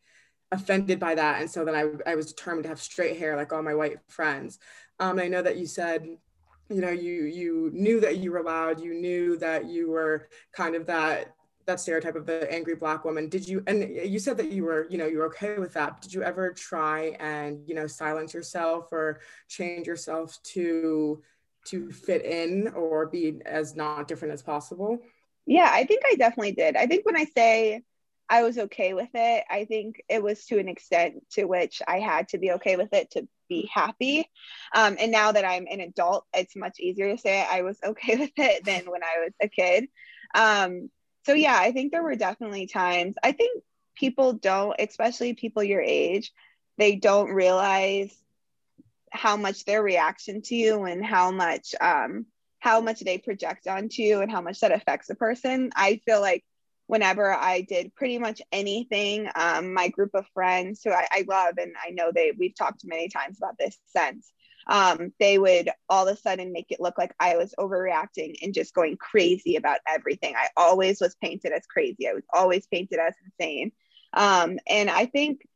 offended 0.53 0.99
by 0.99 1.15
that. 1.15 1.41
And 1.41 1.51
so 1.51 1.65
then 1.65 1.75
I, 1.75 2.11
I 2.11 2.15
was 2.15 2.27
determined 2.27 2.65
to 2.65 2.69
have 2.69 2.81
straight 2.81 3.19
hair 3.19 3.37
like 3.37 3.53
all 3.53 3.63
my 3.63 3.75
white 3.75 3.99
friends. 4.09 4.59
Um, 4.99 5.19
I 5.19 5.29
know 5.29 5.43
that 5.43 5.57
you 5.57 5.67
said, 5.67 6.07
you 6.69 6.81
know, 6.81 6.91
you 6.91 7.25
you 7.25 7.71
knew 7.73 8.01
that 8.01 8.19
you 8.19 8.33
were 8.33 8.43
loud, 8.43 8.81
you 8.81 8.95
knew 8.95 9.37
that 9.39 9.67
you 9.67 9.91
were 9.91 10.29
kind 10.53 10.75
of 10.75 10.87
that 10.87 11.35
that 11.67 11.81
stereotype 11.81 12.17
of 12.17 12.27
the 12.27 12.51
angry 12.53 12.75
black 12.75 13.05
woman. 13.05 13.29
Did 13.29 13.49
you 13.49 13.63
and 13.67 13.83
you 13.83 14.19
said 14.19 14.37
that 14.39 14.51
you 14.51 14.65
were, 14.65 14.87
you 14.91 14.99
know, 14.99 15.07
you 15.07 15.19
were 15.19 15.27
okay 15.27 15.59
with 15.59 15.73
that. 15.75 16.01
Did 16.01 16.13
you 16.13 16.23
ever 16.23 16.53
try 16.53 17.17
and, 17.21 17.69
you 17.69 17.75
know, 17.75 17.87
silence 17.87 18.35
yourself 18.35 18.93
or 18.93 19.21
change 19.49 19.87
yourself 19.87 20.39
to 20.55 21.23
to 21.67 21.91
fit 21.93 22.25
in 22.25 22.69
or 22.69 23.07
be 23.07 23.41
as 23.45 23.77
not 23.77 24.09
different 24.09 24.35
as 24.35 24.43
possible? 24.43 24.99
Yeah, 25.47 25.71
I 25.73 25.85
think 25.85 26.03
I 26.07 26.15
definitely 26.15 26.53
did. 26.53 26.77
I 26.77 26.87
think 26.87 27.05
when 27.05 27.17
I 27.17 27.25
say 27.25 27.83
I 28.31 28.45
was 28.45 28.57
okay 28.57 28.95
with 28.95 29.09
it. 29.13 29.45
I 29.51 29.65
think 29.65 30.03
it 30.09 30.23
was 30.23 30.47
to 30.47 30.59
an 30.59 30.69
extent 30.69 31.29
to 31.33 31.47
which 31.47 31.83
I 31.87 31.99
had 31.99 32.29
to 32.29 32.39
be 32.39 32.53
okay 32.53 32.77
with 32.77 32.93
it 32.93 33.11
to 33.13 33.27
be 33.49 33.69
happy. 33.73 34.31
Um, 34.73 34.97
and 35.01 35.11
now 35.11 35.33
that 35.33 35.45
I'm 35.45 35.67
an 35.69 35.81
adult, 35.81 36.25
it's 36.33 36.55
much 36.55 36.79
easier 36.79 37.11
to 37.11 37.19
say 37.19 37.45
I 37.45 37.63
was 37.63 37.77
okay 37.85 38.17
with 38.17 38.31
it 38.37 38.65
than 38.65 38.89
when 38.89 39.03
I 39.03 39.25
was 39.25 39.33
a 39.43 39.49
kid. 39.49 39.89
Um, 40.33 40.91
so, 41.27 41.35
yeah, 41.35 41.59
I 41.59 41.73
think 41.73 41.91
there 41.91 42.05
were 42.05 42.15
definitely 42.15 42.69
times. 42.69 43.17
I 43.23 43.33
think 43.33 43.63
people 43.97 44.35
don't, 44.35 44.77
especially 44.79 45.35
people 45.35 45.65
your 45.65 45.83
age, 45.83 46.33
they 46.79 46.95
don't 46.95 47.31
realize 47.31 48.17
how 49.11 49.37
much 49.37 49.65
their 49.65 49.83
reaction 49.83 50.41
to 50.43 50.55
you 50.55 50.85
and 50.85 51.05
how 51.05 51.33
much 51.33 51.75
um, 51.81 52.27
how 52.61 52.81
much 52.81 53.01
they 53.01 53.19
project 53.19 53.67
onto 53.67 54.03
you 54.03 54.21
and 54.21 54.31
how 54.31 54.41
much 54.41 54.61
that 54.61 54.71
affects 54.71 55.11
a 55.11 55.15
person. 55.15 55.71
I 55.75 56.01
feel 56.07 56.21
like 56.21 56.45
whenever 56.91 57.33
I 57.33 57.61
did 57.61 57.95
pretty 57.95 58.19
much 58.19 58.43
anything, 58.51 59.29
um, 59.37 59.73
my 59.73 59.87
group 59.87 60.11
of 60.13 60.27
friends 60.35 60.81
who 60.83 60.91
I, 60.91 61.07
I, 61.13 61.25
love, 61.29 61.55
and 61.57 61.73
I 61.81 61.91
know 61.91 62.11
they 62.13 62.33
we've 62.37 62.57
talked 62.57 62.81
many 62.85 63.09
times 63.09 63.39
about 63.39 63.57
this 63.61 63.79
since, 63.97 64.33
um, 64.67 65.13
they 65.21 65.39
would 65.39 65.71
all 65.89 66.09
of 66.09 66.17
a 66.17 66.21
sudden 66.21 66.53
make 66.53 66.67
it 66.71 66.81
look 66.81 66.99
like 66.99 67.15
I 67.21 67.37
was 67.37 67.55
overreacting 67.57 68.35
and 68.43 68.53
just 68.53 68.75
going 68.75 68.97
crazy 68.97 69.55
about 69.55 69.79
everything. 69.87 70.35
I 70.37 70.49
always 70.57 71.01
was 71.01 71.15
painted 71.23 71.53
as 71.53 71.65
crazy. 71.65 72.09
I 72.09 72.13
was 72.13 72.25
always 72.35 72.67
painted 72.67 72.99
as 72.99 73.15
insane. 73.25 73.71
Um, 74.13 74.59
and 74.67 74.91
I 74.91 75.07
think 75.07 75.47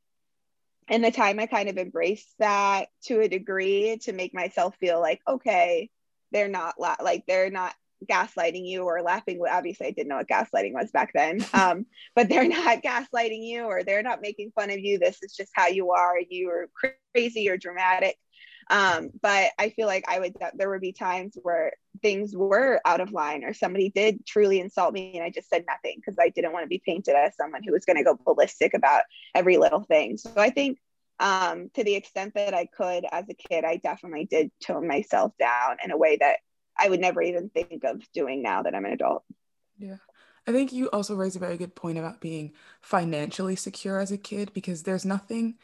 in 0.88 1.02
the 1.02 1.10
time 1.10 1.40
I 1.40 1.46
kind 1.46 1.68
of 1.68 1.78
embraced 1.78 2.32
that 2.38 2.90
to 3.06 3.20
a 3.20 3.28
degree 3.28 3.98
to 4.02 4.12
make 4.12 4.34
myself 4.34 4.76
feel 4.78 5.00
like, 5.00 5.20
okay, 5.26 5.90
they're 6.30 6.46
not 6.46 6.76
like 6.78 7.24
they're 7.26 7.50
not 7.50 7.74
gaslighting 8.06 8.66
you 8.66 8.82
or 8.84 9.02
laughing 9.02 9.40
obviously 9.50 9.87
i 9.87 9.90
didn't 9.90 10.08
know 10.08 10.16
what 10.16 10.28
gaslighting 10.28 10.73
was 10.73 10.90
back 10.90 11.11
then 11.14 11.44
um, 11.54 11.87
but 12.14 12.28
they're 12.28 12.49
not 12.49 12.82
gaslighting 12.82 13.44
you 13.44 13.64
or 13.64 13.82
they're 13.82 14.02
not 14.02 14.23
making 14.23 14.52
fun 14.54 14.70
of 14.70 14.78
you. 14.78 14.99
This 14.99 15.23
is 15.23 15.34
just 15.34 15.52
how 15.54 15.68
you 15.68 15.92
are. 15.92 16.16
You 16.28 16.50
are 16.50 16.92
crazy 17.14 17.49
or 17.49 17.56
dramatic. 17.56 18.16
Um, 18.70 19.11
but 19.20 19.50
i 19.58 19.68
feel 19.68 19.87
like 19.87 20.06
i 20.08 20.18
would 20.18 20.34
there 20.54 20.70
would 20.70 20.80
be 20.80 20.92
times 20.92 21.37
where 21.42 21.73
things 22.00 22.34
were 22.34 22.80
out 22.87 23.02
of 23.02 23.12
line 23.12 23.44
or 23.44 23.52
somebody 23.52 23.90
did 23.90 24.25
truly 24.25 24.58
insult 24.58 24.94
me 24.94 25.12
and 25.16 25.23
i 25.23 25.28
just 25.28 25.50
said 25.50 25.66
nothing 25.68 25.96
because 25.96 26.16
i 26.18 26.30
didn't 26.30 26.54
want 26.54 26.64
to 26.64 26.68
be 26.68 26.82
painted 26.82 27.14
as 27.14 27.37
someone 27.37 27.62
who 27.62 27.73
was 27.73 27.84
going 27.84 27.99
to 27.99 28.02
go 28.02 28.18
ballistic 28.25 28.73
about 28.73 29.02
every 29.34 29.58
little 29.58 29.82
thing. 29.82 30.16
So 30.16 30.32
i 30.38 30.49
think 30.49 30.78
um, 31.20 31.70
to 31.75 31.84
the 31.84 31.94
extent 31.94 32.32
that 32.37 32.54
i 32.54 32.64
could 32.64 33.04
as 33.12 33.26
a 33.28 33.34
kid 33.34 33.66
i 33.66 33.76
definitely 33.76 34.25
did 34.25 34.50
tone 34.62 34.88
myself 34.88 35.32
down 35.38 35.76
in 35.84 35.90
a 35.90 35.99
way 35.99 36.16
that 36.16 36.38
I 36.78 36.88
would 36.88 37.00
never 37.00 37.22
even 37.22 37.50
think 37.50 37.84
of 37.84 38.02
doing 38.12 38.42
now 38.42 38.62
that 38.62 38.74
I'm 38.74 38.84
an 38.84 38.92
adult. 38.92 39.24
Yeah. 39.78 39.96
I 40.46 40.52
think 40.52 40.72
you 40.72 40.90
also 40.90 41.14
raised 41.14 41.36
a 41.36 41.40
very 41.40 41.56
good 41.56 41.74
point 41.74 41.98
about 41.98 42.20
being 42.20 42.52
financially 42.82 43.56
secure 43.56 43.98
as 43.98 44.12
a 44.12 44.18
kid 44.18 44.52
because 44.52 44.82
there's 44.82 45.04
nothing 45.04 45.56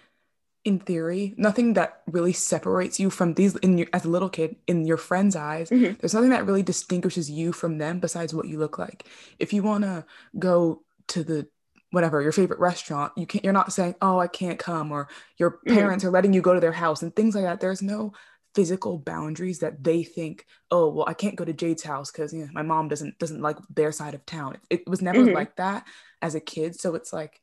in 0.65 0.79
theory, 0.79 1.35
nothing 1.37 1.75
that 1.75 2.03
really 2.07 2.33
separates 2.33 3.01
you 3.01 3.09
from 3.09 3.35
these 3.35 3.57
in 3.57 3.79
your 3.79 3.89
as 3.93 4.05
a 4.05 4.11
little 4.11 4.29
kid 4.29 4.57
in 4.67 4.87
your 4.87 4.97
friends' 4.97 5.37
eyes. 5.37 5.71
Mm-hmm. 5.71 5.95
There's 6.01 6.15
nothing 6.15 6.31
that 6.31 6.47
really 6.47 6.63
distinguishes 6.63 7.31
you 7.31 7.53
from 7.53 7.79
them 7.79 7.99
besides 7.99 8.35
what 8.35 8.47
you 8.47 8.59
look 8.59 8.79
like. 8.79 9.07
If 9.39 9.53
you 9.53 9.63
want 9.63 9.85
to 9.85 10.05
go 10.39 10.83
to 11.09 11.25
the 11.25 11.49
whatever 11.93 12.21
your 12.23 12.33
favorite 12.33 12.61
restaurant, 12.61 13.13
you 13.17 13.27
can't 13.27 13.43
you're 13.43 13.55
not 13.55 13.73
saying, 13.73 13.95
"Oh, 14.03 14.19
I 14.19 14.29
can't 14.29 14.59
come," 14.59 14.93
or 14.93 15.09
your 15.39 15.53
mm-hmm. 15.53 15.75
parents 15.75 16.05
mm-hmm. 16.05 16.09
are 16.09 16.13
letting 16.13 16.35
you 16.35 16.43
go 16.43 16.55
to 16.55 16.61
their 16.61 16.73
house 16.73 17.03
and 17.03 17.15
things 17.15 17.35
like 17.35 17.45
that. 17.45 17.61
There's 17.61 17.83
no 17.83 18.13
physical 18.55 18.99
boundaries 18.99 19.61
that 19.61 19.83
they 19.83 20.03
think 20.03 20.45
oh 20.71 20.89
well 20.89 21.09
i 21.09 21.15
can't 21.15 21.37
go 21.37 21.45
to 21.45 21.53
jade's 21.53 21.83
house 21.83 22.11
because 22.11 22.33
you 22.33 22.41
know, 22.41 22.49
my 22.53 22.63
mom 22.63 22.89
doesn't 22.89 23.17
doesn't 23.19 23.41
like 23.41 23.57
their 23.75 23.93
side 23.93 24.15
of 24.15 24.27
town 24.27 24.55
it, 24.55 24.81
it 24.81 24.89
was 24.89 25.01
never 25.01 25.21
mm-hmm. 25.21 25.35
like 25.35 25.55
that 25.57 25.87
as 26.21 26.35
a 26.35 26.41
kid 26.41 26.79
so 26.79 26.95
it's 26.95 27.13
like 27.13 27.41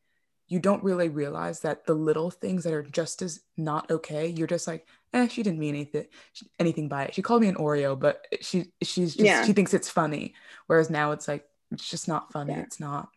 you 0.50 0.60
don't 0.60 0.84
really 0.84 1.10
realize 1.10 1.62
that 1.62 1.86
the 1.86 1.94
little 1.94 2.32
things 2.32 2.64
that 2.64 2.74
are 2.74 2.84
just 2.84 3.22
as 3.22 3.42
not 3.58 3.90
okay 3.90 4.28
you're 4.28 4.48
just 4.48 4.68
like 4.68 4.88
eh 5.14 5.28
she 5.28 5.44
didn't 5.44 5.60
mean 5.60 5.76
anything 5.76 6.06
anything 6.60 6.88
by 6.88 7.06
it 7.06 7.14
she 7.14 7.22
called 7.22 7.42
me 7.42 7.48
an 7.48 7.56
oreo 7.56 7.98
but 7.98 8.26
she 8.42 8.66
she's 8.82 9.14
just 9.14 9.26
yeah. 9.26 9.46
she 9.46 9.54
thinks 9.54 9.74
it's 9.74 9.90
funny 9.90 10.34
whereas 10.68 10.90
now 10.90 11.12
it's 11.12 11.28
like 11.28 11.46
it's 11.72 11.90
just 11.90 12.08
not 12.08 12.32
funny 12.32 12.54
yeah. 12.54 12.62
it's 12.62 12.80
not 12.80 13.10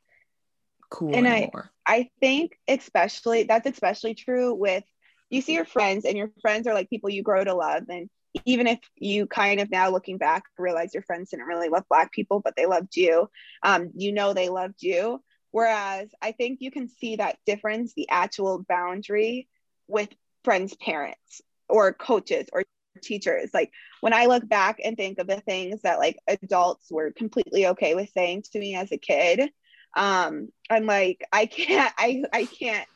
cool 0.91 1.15
and 1.15 1.27
anymore. 1.27 1.71
i 1.87 1.95
i 1.97 2.11
think 2.21 2.59
especially 2.69 3.45
that's 3.45 3.67
especially 3.67 4.15
true 4.15 4.55
with 4.55 4.85
you 5.31 5.41
see 5.41 5.55
your 5.55 5.65
friends 5.65 6.05
and 6.05 6.17
your 6.17 6.31
friends 6.43 6.67
are 6.67 6.75
like 6.75 6.91
people 6.91 7.09
you 7.09 7.23
grow 7.23 7.43
to 7.43 7.55
love 7.55 7.85
and 7.89 8.11
even 8.45 8.67
if 8.67 8.79
you 8.97 9.27
kind 9.27 9.61
of 9.61 9.71
now 9.71 9.91
looking 9.91 10.19
back 10.19 10.45
realize 10.59 10.95
your 10.95 11.03
friends 11.03 11.31
didn't 11.31 11.47
really 11.47 11.69
love 11.69 11.85
black 11.89 12.13
people 12.13 12.41
but 12.41 12.55
they 12.57 12.67
loved 12.67 12.97
you 12.97 13.29
um, 13.63 13.91
you 13.97 14.13
know 14.13 14.33
they 14.33 14.49
loved 14.49 14.83
you. 14.83 15.23
Whereas 15.53 16.11
i 16.23 16.33
think 16.33 16.61
you 16.61 16.71
can 16.71 16.89
see 16.89 17.17
that 17.17 17.39
difference 17.47 17.93
the 17.95 18.09
actual 18.09 18.65
boundary 18.69 19.49
with 19.89 20.09
friends 20.45 20.75
parents 20.77 21.41
or 21.69 21.93
coaches 21.93 22.47
or 22.53 22.65
teachers. 23.03 23.51
Like 23.55 23.73
when 24.01 24.13
i 24.13 24.27
look 24.27 24.49
back 24.49 24.79
and 24.85 24.97
think 24.97 25.19
of 25.19 25.27
the 25.27 25.41
things 25.41 25.83
that 25.83 25.99
like 25.99 26.19
adults 26.29 26.91
were 26.91 27.13
completely 27.13 27.67
okay 27.69 27.95
with 27.95 28.11
saying 28.11 28.43
to 28.53 28.59
me 28.59 28.75
as 28.75 28.93
a 28.93 28.99
kid 28.99 29.51
um 29.97 30.49
i'm 30.69 30.87
like 30.87 31.25
i 31.33 31.47
can't 31.47 31.93
i 31.99 32.23
i 32.33 32.45
can't 32.45 32.87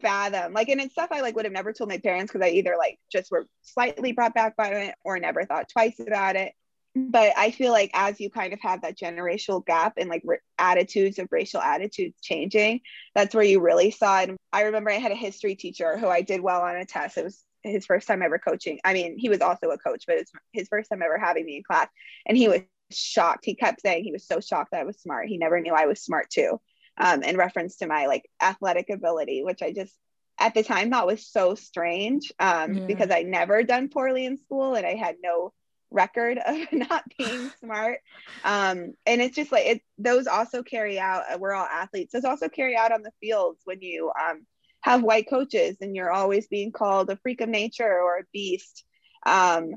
fathom. 0.00 0.52
Like 0.52 0.68
and 0.68 0.80
it's 0.80 0.92
stuff 0.92 1.08
i 1.12 1.20
like 1.20 1.36
would 1.36 1.44
have 1.44 1.52
never 1.52 1.72
told 1.72 1.90
my 1.90 1.98
parents 1.98 2.32
because 2.32 2.44
i 2.46 2.50
either 2.50 2.76
like 2.78 2.98
just 3.10 3.30
were 3.30 3.46
slightly 3.62 4.12
brought 4.12 4.34
back 4.34 4.56
by 4.56 4.68
it 4.68 4.94
or 5.04 5.18
never 5.18 5.44
thought 5.44 5.68
twice 5.68 5.98
about 6.00 6.36
it. 6.36 6.52
But 6.94 7.32
i 7.36 7.50
feel 7.50 7.72
like 7.72 7.90
as 7.94 8.20
you 8.20 8.30
kind 8.30 8.52
of 8.52 8.60
have 8.60 8.82
that 8.82 8.98
generational 8.98 9.64
gap 9.64 9.94
and 9.96 10.08
like 10.08 10.22
attitudes 10.58 11.18
of 11.18 11.28
racial 11.30 11.60
attitudes 11.60 12.20
changing 12.20 12.80
that's 13.14 13.34
where 13.34 13.44
you 13.44 13.60
really 13.60 13.90
saw 13.90 14.20
it. 14.20 14.30
I 14.52 14.62
remember 14.62 14.90
i 14.90 14.94
had 14.94 15.12
a 15.12 15.16
history 15.16 15.54
teacher 15.56 15.96
who 15.98 16.08
i 16.08 16.22
did 16.22 16.40
well 16.40 16.62
on 16.62 16.76
a 16.76 16.84
test. 16.84 17.18
It 17.18 17.24
was 17.24 17.44
his 17.62 17.86
first 17.86 18.06
time 18.06 18.22
ever 18.22 18.38
coaching. 18.38 18.78
I 18.84 18.92
mean 18.92 19.16
he 19.18 19.28
was 19.28 19.40
also 19.40 19.70
a 19.70 19.78
coach 19.78 20.04
but 20.06 20.16
it's 20.16 20.32
his 20.52 20.68
first 20.68 20.90
time 20.90 21.02
ever 21.02 21.18
having 21.18 21.46
me 21.46 21.56
in 21.56 21.62
class. 21.62 21.88
And 22.26 22.36
he 22.36 22.48
was 22.48 22.60
shocked. 22.90 23.44
He 23.44 23.54
kept 23.54 23.80
saying 23.80 24.04
he 24.04 24.12
was 24.12 24.26
so 24.26 24.40
shocked 24.40 24.72
that 24.72 24.80
i 24.80 24.84
was 24.84 25.00
smart. 25.00 25.28
He 25.28 25.38
never 25.38 25.60
knew 25.60 25.72
i 25.72 25.86
was 25.86 26.02
smart 26.02 26.30
too 26.30 26.60
um, 26.98 27.22
in 27.22 27.36
reference 27.36 27.76
to 27.76 27.86
my 27.86 28.06
like 28.06 28.28
athletic 28.42 28.90
ability, 28.90 29.42
which 29.42 29.62
I 29.62 29.72
just 29.72 29.94
at 30.38 30.54
the 30.54 30.62
time 30.62 30.90
thought 30.90 31.06
was 31.06 31.26
so 31.26 31.54
strange 31.54 32.32
um, 32.38 32.74
yeah. 32.74 32.86
because 32.86 33.10
I 33.10 33.22
never 33.22 33.62
done 33.62 33.88
poorly 33.88 34.26
in 34.26 34.36
school 34.38 34.74
and 34.74 34.84
I 34.84 34.94
had 34.94 35.16
no 35.22 35.52
record 35.90 36.38
of 36.38 36.56
not 36.72 37.04
being 37.16 37.50
smart. 37.60 38.00
Um, 38.44 38.94
and 39.06 39.22
it's 39.22 39.36
just 39.36 39.52
like 39.52 39.66
it, 39.66 39.82
those 39.98 40.26
also 40.26 40.62
carry 40.62 40.98
out. 40.98 41.24
Uh, 41.32 41.38
we're 41.38 41.54
all 41.54 41.66
athletes. 41.66 42.12
Those 42.12 42.24
also 42.24 42.48
carry 42.48 42.76
out 42.76 42.92
on 42.92 43.02
the 43.02 43.12
fields 43.20 43.60
when 43.64 43.80
you 43.80 44.10
um, 44.10 44.44
have 44.80 45.02
white 45.02 45.28
coaches 45.28 45.78
and 45.80 45.94
you're 45.96 46.12
always 46.12 46.46
being 46.48 46.72
called 46.72 47.10
a 47.10 47.16
freak 47.16 47.40
of 47.40 47.48
nature 47.48 48.00
or 48.00 48.18
a 48.18 48.24
beast. 48.32 48.84
Um, 49.24 49.76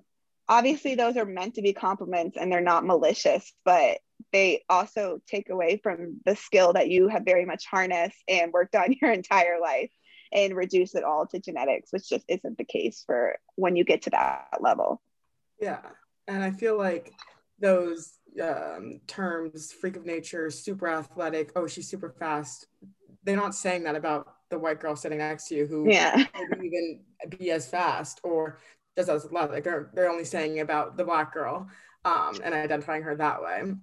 obviously, 0.50 0.96
those 0.96 1.18
are 1.18 1.26
meant 1.26 1.56
to 1.56 1.62
be 1.62 1.74
compliments 1.74 2.36
and 2.38 2.52
they're 2.52 2.62
not 2.62 2.86
malicious, 2.86 3.54
but 3.64 4.00
they 4.34 4.64
also 4.70 5.20
take 5.28 5.50
away 5.50 5.80
from 5.82 6.20
the 6.26 6.36
skill 6.36 6.74
that 6.74 6.90
you 6.90 7.08
have 7.08 7.24
very 7.24 7.46
much 7.46 7.66
harnessed 7.66 8.22
and 8.28 8.52
worked 8.52 8.76
on 8.76 8.94
your 9.02 9.12
entire 9.12 9.60
life 9.60 9.92
and 10.32 10.56
reduce 10.56 10.96
it 10.96 11.04
all 11.04 11.26
to 11.28 11.40
genetics, 11.40 11.92
which 11.92 12.10
just 12.10 12.26
isn't 12.28 12.58
the 12.58 12.66
case 12.66 13.04
for 13.06 13.38
when 13.56 13.76
you 13.76 13.84
get 13.84 14.02
to 14.04 14.10
that 14.10 14.58
level. 14.60 15.02
Yeah. 15.60 15.80
And 16.28 16.44
I 16.44 16.52
feel 16.52 16.78
like 16.78 17.14
those 17.60 18.20
um, 18.42 19.00
terms, 19.08 19.72
freak 19.72 19.96
of 19.96 20.06
nature, 20.06 20.50
super 20.52 20.88
athletic, 20.88 21.52
oh, 21.56 21.68
she's 21.68 21.90
super 21.90 22.14
fast, 22.20 22.68
they're 23.24 23.38
not 23.38 23.56
saying 23.56 23.84
that 23.84 23.96
about 23.96 24.36
the 24.50 24.60
white 24.60 24.80
girl 24.80 24.96
sitting 24.96 25.18
next 25.18 25.48
to 25.48 25.56
you 25.56 25.66
who 25.66 25.90
yeah. 25.90 26.26
even 26.64 27.00
be 27.38 27.52
as 27.52 27.68
fast 27.68 28.20
or 28.24 28.60
does 28.96 29.10
as 29.10 29.26
athletic. 29.26 29.64
They're, 29.64 29.90
they're 29.94 30.10
only 30.10 30.26
saying 30.26 30.60
about 30.60 30.98
the 30.98 31.04
black 31.04 31.34
girl 31.34 31.68
um, 32.06 32.40
and 32.44 32.54
identifying 32.54 33.04
her 33.04 33.16
that 33.16 33.42
way. 33.42 33.74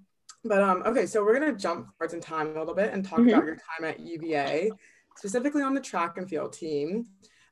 But 0.44 0.62
um, 0.62 0.82
okay, 0.84 1.06
so 1.06 1.24
we're 1.24 1.38
gonna 1.38 1.56
jump 1.56 1.88
forwards 1.96 2.14
in 2.14 2.20
time 2.20 2.48
a 2.48 2.58
little 2.58 2.74
bit 2.74 2.92
and 2.92 3.04
talk 3.04 3.20
mm-hmm. 3.20 3.30
about 3.30 3.44
your 3.46 3.56
time 3.56 3.88
at 3.88 4.00
UVA, 4.00 4.70
specifically 5.16 5.62
on 5.62 5.74
the 5.74 5.80
track 5.80 6.18
and 6.18 6.28
field 6.28 6.52
team. 6.52 7.06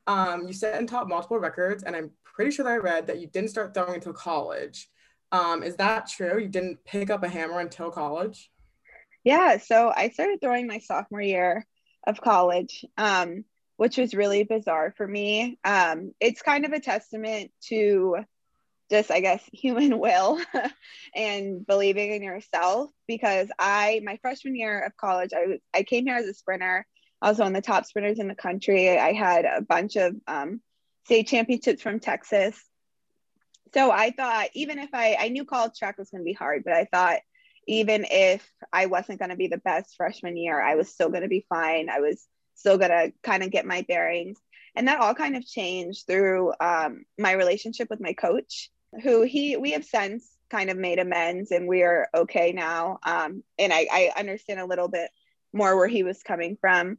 Um, 0.07 0.47
you 0.47 0.53
set 0.53 0.79
and 0.79 0.89
taught 0.89 1.09
multiple 1.09 1.39
records, 1.39 1.85
and 1.85 1.97
I'm 1.97 2.11
pretty 2.25 2.51
sure 2.51 2.65
that 2.65 2.73
I 2.73 2.77
read 2.77 3.07
that 3.07 3.21
you 3.21 3.29
didn't 3.29 3.51
start 3.51 3.73
throwing 3.73 3.95
until 3.95 4.13
college. 4.13 4.89
Um, 5.31 5.63
is 5.63 5.77
that 5.77 6.09
true? 6.09 6.39
You 6.39 6.49
didn't 6.49 6.85
pick 6.85 7.09
up 7.09 7.23
a 7.23 7.29
hammer 7.29 7.61
until 7.61 7.91
college? 7.91 8.51
Yeah, 9.25 9.59
so 9.59 9.93
I 9.95 10.11
started 10.11 10.41
throwing 10.41 10.67
my 10.67 10.79
sophomore 10.79 11.23
year 11.23 11.67
of 12.07 12.21
college, 12.21 12.85
um, 12.99 13.45
which 13.77 13.97
was 13.97 14.15
really 14.15 14.43
bizarre 14.43 14.93
for 14.97 15.07
me. 15.07 15.59
Um, 15.65 16.13
it's 16.21 16.43
kind 16.43 16.65
of 16.65 16.73
a 16.73 16.81
testament 16.81 17.53
to 17.69 18.19
just 18.93 19.11
i 19.11 19.21
guess 19.21 19.43
human 19.53 19.99
will 19.99 20.39
and 21.15 21.67
believing 21.67 22.13
in 22.13 22.23
yourself 22.23 22.91
because 23.09 23.49
i 23.59 24.01
my 24.05 24.19
freshman 24.23 24.55
year 24.55 24.81
of 24.81 24.97
college 24.97 25.31
i 25.35 25.59
i 25.75 25.83
came 25.83 26.07
here 26.07 26.17
as 26.17 26.27
a 26.27 26.35
sprinter. 26.35 26.87
I 27.21 27.29
was 27.29 27.39
one 27.39 27.55
of 27.55 27.55
the 27.55 27.65
top 27.65 27.87
sprinters 27.87 28.19
in 28.19 28.27
the 28.27 28.35
country. 28.35 28.99
I 28.99 29.13
had 29.13 29.45
a 29.45 29.63
bunch 29.63 29.95
of 29.95 30.17
um, 30.27 30.61
state 31.05 31.29
championships 31.29 31.81
from 31.83 32.01
texas. 32.01 32.61
So 33.75 33.91
i 33.91 34.11
thought 34.11 34.49
even 34.55 34.79
if 34.79 34.91
i 34.93 35.17
i 35.19 35.29
knew 35.29 35.45
college 35.45 35.79
track 35.79 35.99
was 35.99 36.11
going 36.11 36.23
to 36.23 36.33
be 36.33 36.33
hard 36.33 36.63
but 36.65 36.75
i 36.75 36.85
thought 36.85 37.21
even 37.67 38.05
if 38.11 38.47
i 38.73 38.87
wasn't 38.87 39.19
going 39.19 39.31
to 39.31 39.37
be 39.37 39.47
the 39.47 39.59
best 39.59 39.95
freshman 39.97 40.37
year 40.37 40.61
i 40.61 40.75
was 40.75 40.89
still 40.91 41.09
going 41.09 41.23
to 41.23 41.29
be 41.29 41.47
fine. 41.49 41.89
I 41.89 42.01
was 42.01 42.27
still 42.55 42.79
going 42.79 42.91
to 42.91 43.13
kind 43.23 43.43
of 43.43 43.51
get 43.51 43.67
my 43.67 43.83
bearings. 43.83 44.39
And 44.75 44.89
that 44.89 45.01
all 45.01 45.15
kind 45.15 45.37
of 45.37 45.47
changed 45.47 46.07
through 46.07 46.53
um, 46.61 47.05
my 47.19 47.33
relationship 47.33 47.89
with 47.91 48.01
my 48.01 48.15
coach 48.15 48.71
who 49.03 49.23
he 49.23 49.57
we 49.57 49.73
have 49.73 49.85
since 49.85 50.29
kind 50.51 50.71
of 50.71 50.77
made 50.77 50.99
amends 50.99 51.51
and 51.51 51.67
we 51.67 51.83
are 51.83 52.09
okay 52.15 52.53
now. 52.53 52.99
Um, 53.05 53.43
and 53.59 53.73
I, 53.73 53.89
I 53.91 54.13
understand 54.19 54.61
a 54.61 54.67
little 54.67 54.89
bit 54.89 55.11
more 55.53 55.77
where 55.77 55.89
he 55.89 56.03
was 56.03 56.23
coming 56.23 56.59
from. 56.61 56.99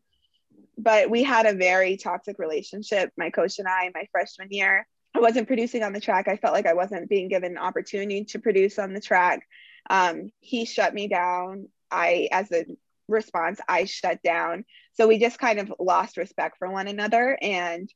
But 0.75 1.09
we 1.11 1.21
had 1.21 1.45
a 1.45 1.53
very 1.53 1.97
toxic 1.97 2.39
relationship 2.39 3.11
my 3.15 3.29
coach 3.29 3.59
and 3.59 3.67
i 3.67 3.91
my 3.93 4.07
freshman 4.11 4.47
year. 4.49 4.87
I 5.15 5.19
wasn't 5.19 5.47
producing 5.47 5.83
on 5.83 5.93
the 5.93 6.01
track. 6.01 6.27
I 6.27 6.37
felt 6.37 6.53
like 6.53 6.65
i 6.65 6.73
wasn't 6.73 7.09
being 7.09 7.29
given 7.29 7.51
an 7.51 7.57
opportunity 7.59 8.25
to 8.25 8.39
produce 8.39 8.79
on 8.79 8.93
the 8.93 9.01
track. 9.01 9.47
Um, 9.89 10.31
he 10.39 10.65
shut 10.65 10.93
me 10.93 11.07
down. 11.07 11.67
I 11.91 12.29
as 12.31 12.51
a 12.51 12.65
response 13.07 13.59
i 13.67 13.85
shut 13.85 14.23
down. 14.23 14.65
So 14.93 15.07
we 15.07 15.19
just 15.19 15.37
kind 15.37 15.59
of 15.59 15.73
lost 15.79 16.17
respect 16.17 16.57
for 16.57 16.71
one 16.71 16.87
another 16.87 17.37
and 17.39 17.87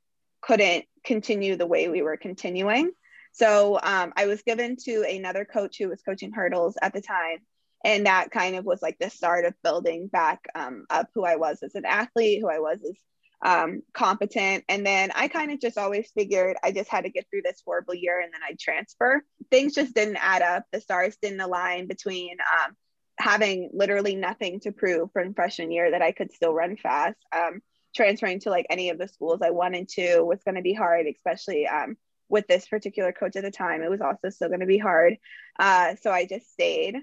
couldn't 0.41 0.85
continue 1.03 1.55
the 1.55 1.65
way 1.65 1.87
we 1.89 2.03
were 2.03 2.17
continuing 2.17 2.91
so 3.37 3.79
um, 3.81 4.13
I 4.15 4.25
was 4.25 4.41
given 4.41 4.77
to 4.85 5.03
another 5.03 5.45
coach 5.45 5.77
who 5.77 5.89
was 5.89 6.01
coaching 6.01 6.31
hurdles 6.31 6.75
at 6.81 6.93
the 6.93 7.01
time. 7.01 7.39
And 7.85 8.07
that 8.07 8.31
kind 8.31 8.55
of 8.55 8.65
was 8.65 8.81
like 8.81 8.97
the 8.99 9.11
start 9.11 9.45
of 9.45 9.53
building 9.63 10.07
back 10.07 10.47
um, 10.55 10.85
up 10.89 11.09
who 11.13 11.23
I 11.23 11.35
was 11.35 11.61
as 11.61 11.75
an 11.75 11.85
athlete, 11.85 12.41
who 12.41 12.49
I 12.49 12.57
was 12.57 12.79
as 12.83 12.97
um, 13.45 13.83
competent. 13.93 14.63
And 14.67 14.83
then 14.83 15.11
I 15.13 15.27
kind 15.27 15.51
of 15.51 15.59
just 15.59 15.77
always 15.77 16.09
figured 16.15 16.57
I 16.63 16.71
just 16.71 16.89
had 16.89 17.03
to 17.03 17.11
get 17.11 17.27
through 17.29 17.43
this 17.43 17.61
horrible 17.63 17.93
year 17.93 18.19
and 18.19 18.33
then 18.33 18.41
I'd 18.47 18.59
transfer. 18.59 19.23
Things 19.51 19.75
just 19.75 19.93
didn't 19.93 20.17
add 20.17 20.41
up. 20.41 20.63
The 20.71 20.81
stars 20.81 21.17
didn't 21.21 21.39
align 21.39 21.87
between 21.87 22.37
um, 22.39 22.75
having 23.19 23.69
literally 23.71 24.15
nothing 24.15 24.59
to 24.61 24.71
prove 24.71 25.11
from 25.11 25.35
freshman 25.35 25.71
year 25.71 25.91
that 25.91 26.01
I 26.01 26.11
could 26.11 26.31
still 26.31 26.53
run 26.53 26.75
fast. 26.75 27.19
Um, 27.31 27.61
transferring 27.95 28.39
to 28.39 28.49
like 28.49 28.65
any 28.71 28.89
of 28.89 28.97
the 28.97 29.07
schools 29.07 29.41
I 29.43 29.51
wanted 29.51 29.89
to 29.89 30.21
was 30.21 30.43
going 30.43 30.55
to 30.55 30.61
be 30.61 30.73
hard, 30.73 31.05
especially 31.05 31.67
um, 31.67 31.95
with 32.29 32.47
this 32.47 32.67
particular 32.67 33.11
coach 33.11 33.35
at 33.35 33.43
the 33.43 33.51
time, 33.51 33.81
it 33.81 33.89
was 33.89 34.01
also 34.01 34.29
still 34.29 34.49
going 34.49 34.59
to 34.59 34.65
be 34.65 34.77
hard. 34.77 35.17
Uh, 35.59 35.95
so 36.01 36.11
I 36.11 36.25
just 36.25 36.51
stayed. 36.51 36.97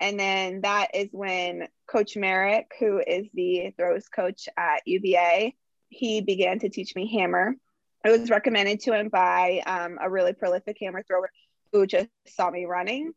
And 0.00 0.18
then 0.18 0.62
that 0.62 0.88
is 0.94 1.08
when 1.12 1.68
Coach 1.86 2.16
Merrick, 2.16 2.72
who 2.80 3.00
is 3.06 3.28
the 3.34 3.72
throws 3.76 4.08
coach 4.08 4.48
at 4.56 4.82
UVA, 4.84 5.54
he 5.90 6.20
began 6.20 6.58
to 6.60 6.68
teach 6.68 6.96
me 6.96 7.12
hammer. 7.12 7.54
It 8.04 8.10
was 8.10 8.30
recommended 8.30 8.80
to 8.80 8.94
him 8.94 9.10
by 9.10 9.62
um, 9.64 9.98
a 10.02 10.10
really 10.10 10.32
prolific 10.32 10.76
hammer 10.80 11.04
thrower 11.04 11.30
who 11.72 11.86
just 11.86 12.08
saw 12.26 12.50
me 12.50 12.64
running 12.64 13.12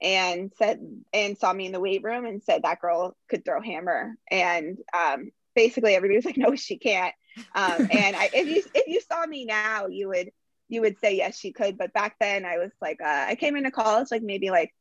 and 0.00 0.50
said 0.56 0.80
and 1.12 1.36
saw 1.36 1.52
me 1.52 1.66
in 1.66 1.72
the 1.72 1.80
weight 1.80 2.02
room 2.02 2.24
and 2.24 2.42
said 2.42 2.62
that 2.62 2.80
girl 2.80 3.14
could 3.28 3.44
throw 3.44 3.60
hammer. 3.60 4.14
And 4.30 4.78
um, 4.94 5.30
basically 5.54 5.94
everybody 5.94 6.16
was 6.16 6.24
like, 6.24 6.38
no, 6.38 6.54
she 6.56 6.78
can't. 6.78 7.14
Um, 7.54 7.88
and 7.90 8.16
I, 8.16 8.30
if 8.32 8.48
you 8.48 8.62
if 8.74 8.86
you 8.86 9.00
saw 9.00 9.26
me 9.26 9.44
now, 9.44 9.86
you 9.88 10.08
would 10.08 10.30
you 10.70 10.80
would 10.80 10.98
say 10.98 11.16
yes 11.16 11.38
she 11.38 11.52
could 11.52 11.76
but 11.76 11.92
back 11.92 12.16
then 12.20 12.44
i 12.44 12.58
was 12.58 12.70
like 12.80 13.00
uh, 13.02 13.26
i 13.28 13.34
came 13.34 13.56
into 13.56 13.70
college 13.70 14.08
like 14.10 14.22
maybe 14.22 14.50
like 14.50 14.72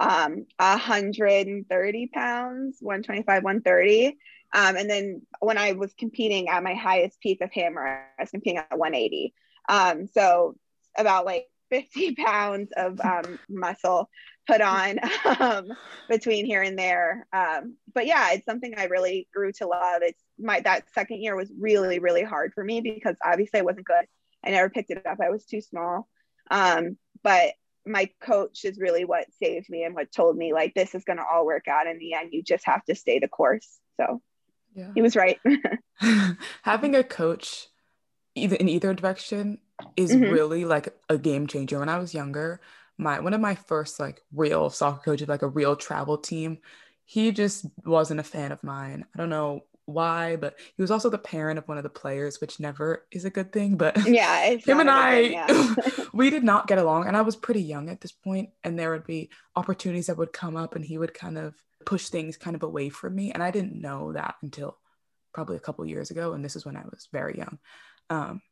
um 0.00 0.46
130 0.58 2.06
pounds 2.08 2.78
125 2.80 3.44
130 3.44 4.18
um, 4.54 4.76
and 4.76 4.88
then 4.88 5.22
when 5.40 5.58
i 5.58 5.72
was 5.72 5.92
competing 5.94 6.48
at 6.48 6.62
my 6.62 6.74
highest 6.74 7.20
peak 7.20 7.40
of 7.40 7.52
hammer 7.52 8.06
i 8.18 8.22
was 8.22 8.30
competing 8.30 8.58
at 8.58 8.78
180 8.78 9.34
um, 9.68 10.06
so 10.06 10.56
about 10.96 11.24
like 11.24 11.46
50 11.70 12.14
pounds 12.24 12.70
of 12.76 13.00
um, 13.00 13.38
muscle 13.48 14.08
put 14.46 14.60
on 14.60 14.98
um, 15.40 15.68
between 16.08 16.44
here 16.44 16.62
and 16.62 16.78
there. 16.78 17.26
Um, 17.32 17.76
but 17.94 18.06
yeah, 18.06 18.32
it's 18.32 18.44
something 18.44 18.74
I 18.76 18.84
really 18.84 19.28
grew 19.32 19.52
to 19.52 19.66
love. 19.66 20.02
It's 20.02 20.22
my 20.38 20.60
that 20.60 20.84
second 20.94 21.22
year 21.22 21.36
was 21.36 21.50
really 21.58 21.98
really 21.98 22.22
hard 22.22 22.52
for 22.54 22.64
me 22.64 22.80
because 22.80 23.16
obviously 23.24 23.60
I 23.60 23.62
wasn't 23.62 23.86
good. 23.86 24.04
I 24.44 24.50
never 24.50 24.70
picked 24.70 24.90
it 24.90 25.06
up. 25.06 25.18
I 25.20 25.30
was 25.30 25.44
too 25.44 25.60
small. 25.60 26.08
Um, 26.50 26.96
but 27.22 27.52
my 27.86 28.10
coach 28.20 28.64
is 28.64 28.78
really 28.78 29.04
what 29.04 29.26
saved 29.42 29.68
me 29.68 29.84
and 29.84 29.94
what 29.94 30.12
told 30.12 30.36
me 30.36 30.52
like 30.52 30.74
this 30.74 30.94
is 30.94 31.04
going 31.04 31.16
to 31.16 31.24
all 31.24 31.46
work 31.46 31.68
out 31.68 31.86
in 31.86 31.98
the 31.98 32.14
end. 32.14 32.30
You 32.32 32.42
just 32.42 32.64
have 32.66 32.84
to 32.84 32.94
stay 32.94 33.18
the 33.18 33.28
course. 33.28 33.78
So 34.00 34.22
yeah. 34.74 34.90
he 34.94 35.02
was 35.02 35.16
right. 35.16 35.38
Having 36.62 36.94
a 36.94 37.04
coach 37.04 37.68
either 38.34 38.56
in 38.56 38.68
either 38.68 38.94
direction 38.94 39.58
is 39.96 40.12
mm-hmm. 40.12 40.32
really 40.32 40.64
like 40.64 40.88
a 41.08 41.18
game 41.18 41.46
changer. 41.46 41.78
When 41.78 41.88
I 41.88 41.98
was 41.98 42.14
younger, 42.14 42.60
my 42.98 43.20
one 43.20 43.34
of 43.34 43.40
my 43.40 43.54
first 43.54 43.98
like 43.98 44.22
real 44.32 44.70
soccer 44.70 45.02
coaches, 45.04 45.28
like 45.28 45.42
a 45.42 45.48
real 45.48 45.76
travel 45.76 46.18
team, 46.18 46.58
he 47.04 47.32
just 47.32 47.66
wasn't 47.84 48.20
a 48.20 48.24
fan 48.24 48.52
of 48.52 48.62
mine. 48.62 49.04
I 49.14 49.18
don't 49.18 49.30
know 49.30 49.64
why, 49.86 50.36
but 50.36 50.58
he 50.76 50.82
was 50.82 50.90
also 50.90 51.10
the 51.10 51.18
parent 51.18 51.58
of 51.58 51.66
one 51.66 51.76
of 51.76 51.82
the 51.82 51.90
players, 51.90 52.40
which 52.40 52.60
never 52.60 53.06
is 53.10 53.24
a 53.24 53.30
good 53.30 53.52
thing. 53.52 53.76
But 53.76 53.96
yeah, 54.06 54.56
him 54.56 54.80
and 54.80 54.90
I, 54.90 55.18
yeah. 55.20 55.74
we 56.12 56.30
did 56.30 56.44
not 56.44 56.66
get 56.66 56.78
along, 56.78 57.06
and 57.06 57.16
I 57.16 57.22
was 57.22 57.36
pretty 57.36 57.62
young 57.62 57.88
at 57.88 58.00
this 58.00 58.12
point, 58.12 58.50
and 58.64 58.78
there 58.78 58.90
would 58.90 59.06
be 59.06 59.30
opportunities 59.56 60.06
that 60.06 60.18
would 60.18 60.32
come 60.32 60.56
up, 60.56 60.74
and 60.74 60.84
he 60.84 60.98
would 60.98 61.14
kind 61.14 61.38
of 61.38 61.54
push 61.84 62.08
things 62.08 62.36
kind 62.36 62.56
of 62.56 62.62
away 62.62 62.88
from 62.88 63.14
me, 63.14 63.32
and 63.32 63.42
I 63.42 63.50
didn't 63.50 63.80
know 63.80 64.12
that 64.12 64.36
until 64.42 64.78
probably 65.32 65.56
a 65.56 65.60
couple 65.60 65.84
years 65.86 66.10
ago, 66.10 66.32
and 66.32 66.44
this 66.44 66.56
is 66.56 66.64
when 66.64 66.76
I 66.76 66.84
was 66.84 67.08
very 67.12 67.36
young. 67.36 67.58
Um, 68.10 68.42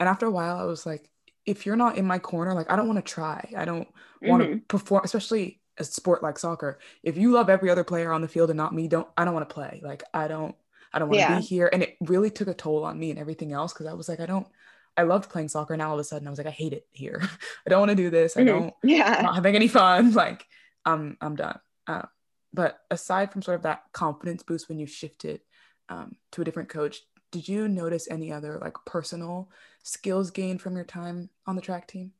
and 0.00 0.08
after 0.08 0.26
a 0.26 0.30
while, 0.30 0.56
I 0.56 0.64
was 0.64 0.86
like, 0.86 1.10
if 1.44 1.66
you're 1.66 1.76
not 1.76 1.96
in 1.96 2.06
my 2.06 2.18
corner, 2.18 2.54
like 2.54 2.70
I 2.70 2.76
don't 2.76 2.86
want 2.86 3.04
to 3.04 3.12
try. 3.12 3.52
I 3.56 3.64
don't 3.64 3.88
want 4.22 4.42
to 4.42 4.48
mm-hmm. 4.48 4.58
perform, 4.68 5.02
especially 5.04 5.60
a 5.78 5.84
sport 5.84 6.22
like 6.22 6.38
soccer. 6.38 6.78
If 7.02 7.16
you 7.16 7.32
love 7.32 7.48
every 7.48 7.70
other 7.70 7.84
player 7.84 8.12
on 8.12 8.20
the 8.20 8.28
field 8.28 8.50
and 8.50 8.56
not 8.56 8.74
me, 8.74 8.86
don't 8.86 9.08
I 9.16 9.24
don't 9.24 9.34
want 9.34 9.48
to 9.48 9.54
play. 9.54 9.80
Like 9.82 10.02
I 10.12 10.28
don't 10.28 10.54
I 10.92 10.98
don't 10.98 11.08
want 11.08 11.20
to 11.20 11.20
yeah. 11.20 11.38
be 11.38 11.44
here. 11.44 11.68
And 11.72 11.82
it 11.82 11.96
really 12.00 12.30
took 12.30 12.48
a 12.48 12.54
toll 12.54 12.84
on 12.84 12.98
me 12.98 13.10
and 13.10 13.18
everything 13.18 13.52
else 13.52 13.72
because 13.72 13.86
I 13.86 13.92
was 13.92 14.08
like, 14.08 14.20
I 14.20 14.26
don't 14.26 14.46
I 14.96 15.02
loved 15.02 15.30
playing 15.30 15.48
soccer. 15.48 15.76
Now 15.76 15.88
all 15.88 15.94
of 15.94 16.00
a 16.00 16.04
sudden 16.04 16.26
I 16.26 16.30
was 16.30 16.38
like, 16.38 16.46
I 16.46 16.52
hate 16.52 16.72
it 16.72 16.86
here. 16.90 17.22
I 17.66 17.70
don't 17.70 17.80
want 17.80 17.90
to 17.90 17.94
do 17.94 18.10
this. 18.10 18.36
I 18.36 18.40
mm-hmm. 18.40 18.48
don't 18.48 18.74
yeah 18.82 19.16
I'm 19.18 19.24
not 19.24 19.34
having 19.34 19.54
any 19.54 19.68
fun. 19.68 20.12
Like 20.18 20.46
I'm 20.84 21.16
I'm 21.20 21.36
done. 21.36 21.58
Uh, 21.86 22.02
but 22.52 22.80
aside 22.90 23.32
from 23.32 23.42
sort 23.42 23.56
of 23.56 23.62
that 23.62 23.84
confidence 23.92 24.42
boost 24.42 24.68
when 24.68 24.78
you 24.78 24.86
shifted 24.86 25.40
um, 25.88 26.16
to 26.32 26.42
a 26.42 26.44
different 26.44 26.68
coach, 26.68 27.02
did 27.30 27.46
you 27.46 27.68
notice 27.68 28.08
any 28.10 28.32
other 28.32 28.58
like 28.58 28.74
personal 28.86 29.50
skills 29.82 30.30
gained 30.30 30.60
from 30.60 30.74
your 30.74 30.84
time 30.84 31.30
on 31.46 31.56
the 31.56 31.62
track 31.62 31.86
team? 31.86 32.12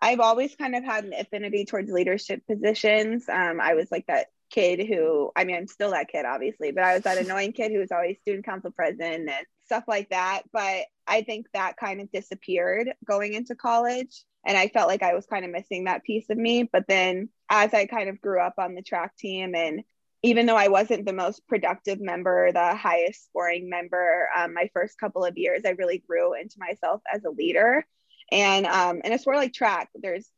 I've 0.00 0.20
always 0.20 0.54
kind 0.54 0.74
of 0.74 0.84
had 0.84 1.04
an 1.04 1.12
affinity 1.12 1.64
towards 1.64 1.90
leadership 1.90 2.46
positions. 2.46 3.28
Um, 3.28 3.60
I 3.60 3.74
was 3.74 3.90
like 3.90 4.06
that 4.06 4.28
kid 4.50 4.86
who, 4.86 5.30
I 5.36 5.44
mean, 5.44 5.56
I'm 5.56 5.66
still 5.66 5.92
that 5.92 6.08
kid, 6.08 6.24
obviously, 6.24 6.72
but 6.72 6.84
I 6.84 6.94
was 6.94 7.02
that 7.04 7.18
annoying 7.18 7.52
kid 7.52 7.72
who 7.72 7.78
was 7.78 7.92
always 7.92 8.18
student 8.20 8.44
council 8.44 8.70
president 8.70 9.28
and 9.28 9.46
stuff 9.64 9.84
like 9.86 10.10
that. 10.10 10.42
But 10.52 10.84
I 11.06 11.22
think 11.22 11.46
that 11.54 11.76
kind 11.76 12.00
of 12.00 12.10
disappeared 12.12 12.92
going 13.06 13.34
into 13.34 13.54
college. 13.54 14.24
And 14.44 14.56
I 14.56 14.68
felt 14.68 14.88
like 14.88 15.02
I 15.02 15.14
was 15.14 15.26
kind 15.26 15.44
of 15.44 15.50
missing 15.50 15.84
that 15.84 16.04
piece 16.04 16.30
of 16.30 16.38
me. 16.38 16.64
But 16.64 16.86
then 16.88 17.28
as 17.50 17.74
I 17.74 17.86
kind 17.86 18.08
of 18.08 18.20
grew 18.20 18.40
up 18.40 18.54
on 18.58 18.74
the 18.74 18.82
track 18.82 19.16
team 19.16 19.54
and 19.54 19.82
even 20.22 20.46
though 20.46 20.56
I 20.56 20.68
wasn't 20.68 21.06
the 21.06 21.12
most 21.14 21.46
productive 21.46 22.00
member, 22.00 22.52
the 22.52 22.74
highest 22.74 23.24
scoring 23.24 23.70
member, 23.70 24.28
um, 24.36 24.52
my 24.52 24.68
first 24.74 24.98
couple 24.98 25.24
of 25.24 25.38
years, 25.38 25.62
I 25.64 25.70
really 25.70 25.98
grew 25.98 26.34
into 26.34 26.56
myself 26.58 27.00
as 27.12 27.24
a 27.24 27.30
leader. 27.30 27.86
And 28.30 28.66
um, 28.66 29.00
in 29.02 29.12
a 29.12 29.18
sport 29.18 29.38
like 29.38 29.54
track, 29.54 29.88
there's 29.94 30.28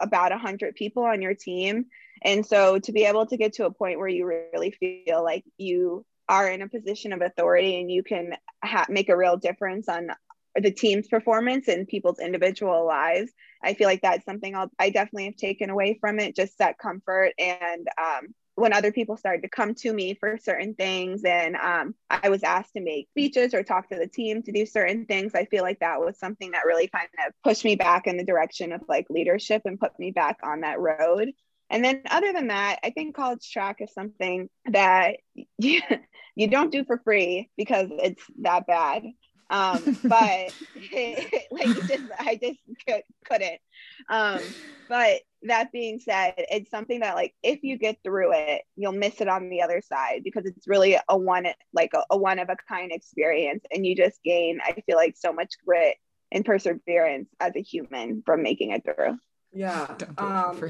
about 0.00 0.30
100 0.30 0.74
people 0.74 1.04
on 1.04 1.22
your 1.22 1.34
team. 1.34 1.86
And 2.22 2.44
so 2.44 2.78
to 2.80 2.92
be 2.92 3.04
able 3.04 3.26
to 3.26 3.36
get 3.36 3.54
to 3.54 3.66
a 3.66 3.70
point 3.70 3.98
where 3.98 4.08
you 4.08 4.26
really 4.52 4.70
feel 4.72 5.22
like 5.22 5.44
you 5.56 6.04
are 6.28 6.48
in 6.48 6.62
a 6.62 6.68
position 6.68 7.12
of 7.12 7.22
authority 7.22 7.80
and 7.80 7.90
you 7.90 8.02
can 8.02 8.34
ha- 8.62 8.86
make 8.88 9.08
a 9.08 9.16
real 9.16 9.36
difference 9.36 9.88
on 9.88 10.10
the 10.54 10.70
team's 10.70 11.08
performance 11.08 11.68
and 11.68 11.86
people's 11.86 12.18
individual 12.18 12.84
lives 12.86 13.30
i 13.62 13.74
feel 13.74 13.86
like 13.86 14.00
that's 14.02 14.24
something 14.24 14.56
I'll, 14.56 14.70
i 14.78 14.90
definitely 14.90 15.26
have 15.26 15.36
taken 15.36 15.70
away 15.70 15.98
from 16.00 16.18
it 16.18 16.34
just 16.34 16.58
that 16.58 16.78
comfort 16.78 17.32
and 17.38 17.86
um, 18.00 18.34
when 18.58 18.72
other 18.72 18.92
people 18.92 19.16
started 19.16 19.42
to 19.42 19.48
come 19.48 19.74
to 19.74 19.92
me 19.92 20.14
for 20.14 20.38
certain 20.38 20.74
things 20.74 21.24
and 21.24 21.56
um, 21.56 21.94
i 22.10 22.28
was 22.28 22.42
asked 22.42 22.72
to 22.72 22.80
make 22.80 23.08
speeches 23.10 23.54
or 23.54 23.62
talk 23.62 23.88
to 23.88 23.96
the 23.96 24.06
team 24.06 24.42
to 24.42 24.52
do 24.52 24.66
certain 24.66 25.06
things 25.06 25.34
i 25.34 25.44
feel 25.44 25.62
like 25.62 25.78
that 25.80 26.00
was 26.00 26.18
something 26.18 26.50
that 26.50 26.66
really 26.66 26.88
kind 26.88 27.08
of 27.26 27.32
pushed 27.44 27.64
me 27.64 27.76
back 27.76 28.06
in 28.06 28.16
the 28.16 28.24
direction 28.24 28.72
of 28.72 28.80
like 28.88 29.06
leadership 29.08 29.62
and 29.64 29.78
put 29.80 29.98
me 29.98 30.10
back 30.10 30.38
on 30.42 30.60
that 30.60 30.80
road. 30.80 31.30
And 31.70 31.84
then 31.84 32.02
other 32.10 32.32
than 32.32 32.48
that 32.48 32.78
i 32.82 32.90
think 32.90 33.14
college 33.14 33.48
track 33.50 33.76
is 33.80 33.92
something 33.92 34.48
that 34.66 35.16
you, 35.56 35.80
you 36.34 36.48
don't 36.48 36.72
do 36.72 36.84
for 36.84 36.98
free 37.04 37.50
because 37.56 37.88
it's 37.90 38.22
that 38.42 38.66
bad 38.66 39.04
um, 39.50 39.98
but 40.04 40.54
like 40.92 41.76
just 41.86 42.04
I 42.18 42.38
just 42.40 42.60
could, 42.86 43.02
couldn't. 43.24 43.60
Um, 44.08 44.40
but 44.88 45.20
that 45.42 45.70
being 45.72 46.00
said, 46.00 46.34
it's 46.36 46.70
something 46.70 47.00
that 47.00 47.14
like 47.14 47.34
if 47.42 47.62
you 47.62 47.78
get 47.78 47.98
through 48.02 48.32
it, 48.34 48.62
you'll 48.76 48.92
miss 48.92 49.20
it 49.20 49.28
on 49.28 49.50
the 49.50 49.62
other 49.62 49.82
side 49.82 50.22
because 50.24 50.46
it's 50.46 50.66
really 50.66 50.98
a 51.08 51.16
one 51.16 51.46
like 51.72 51.92
a, 51.94 52.02
a 52.10 52.16
one 52.16 52.38
of 52.38 52.48
a 52.48 52.56
kind 52.68 52.92
experience, 52.92 53.64
and 53.70 53.86
you 53.86 53.94
just 53.94 54.22
gain 54.22 54.60
I 54.62 54.80
feel 54.86 54.96
like 54.96 55.16
so 55.16 55.32
much 55.32 55.54
grit 55.64 55.96
and 56.30 56.44
perseverance 56.44 57.28
as 57.40 57.52
a 57.56 57.62
human 57.62 58.22
from 58.24 58.42
making 58.42 58.72
it 58.72 58.84
through. 58.84 59.18
Yeah. 59.52 59.86
Um, 60.18 60.60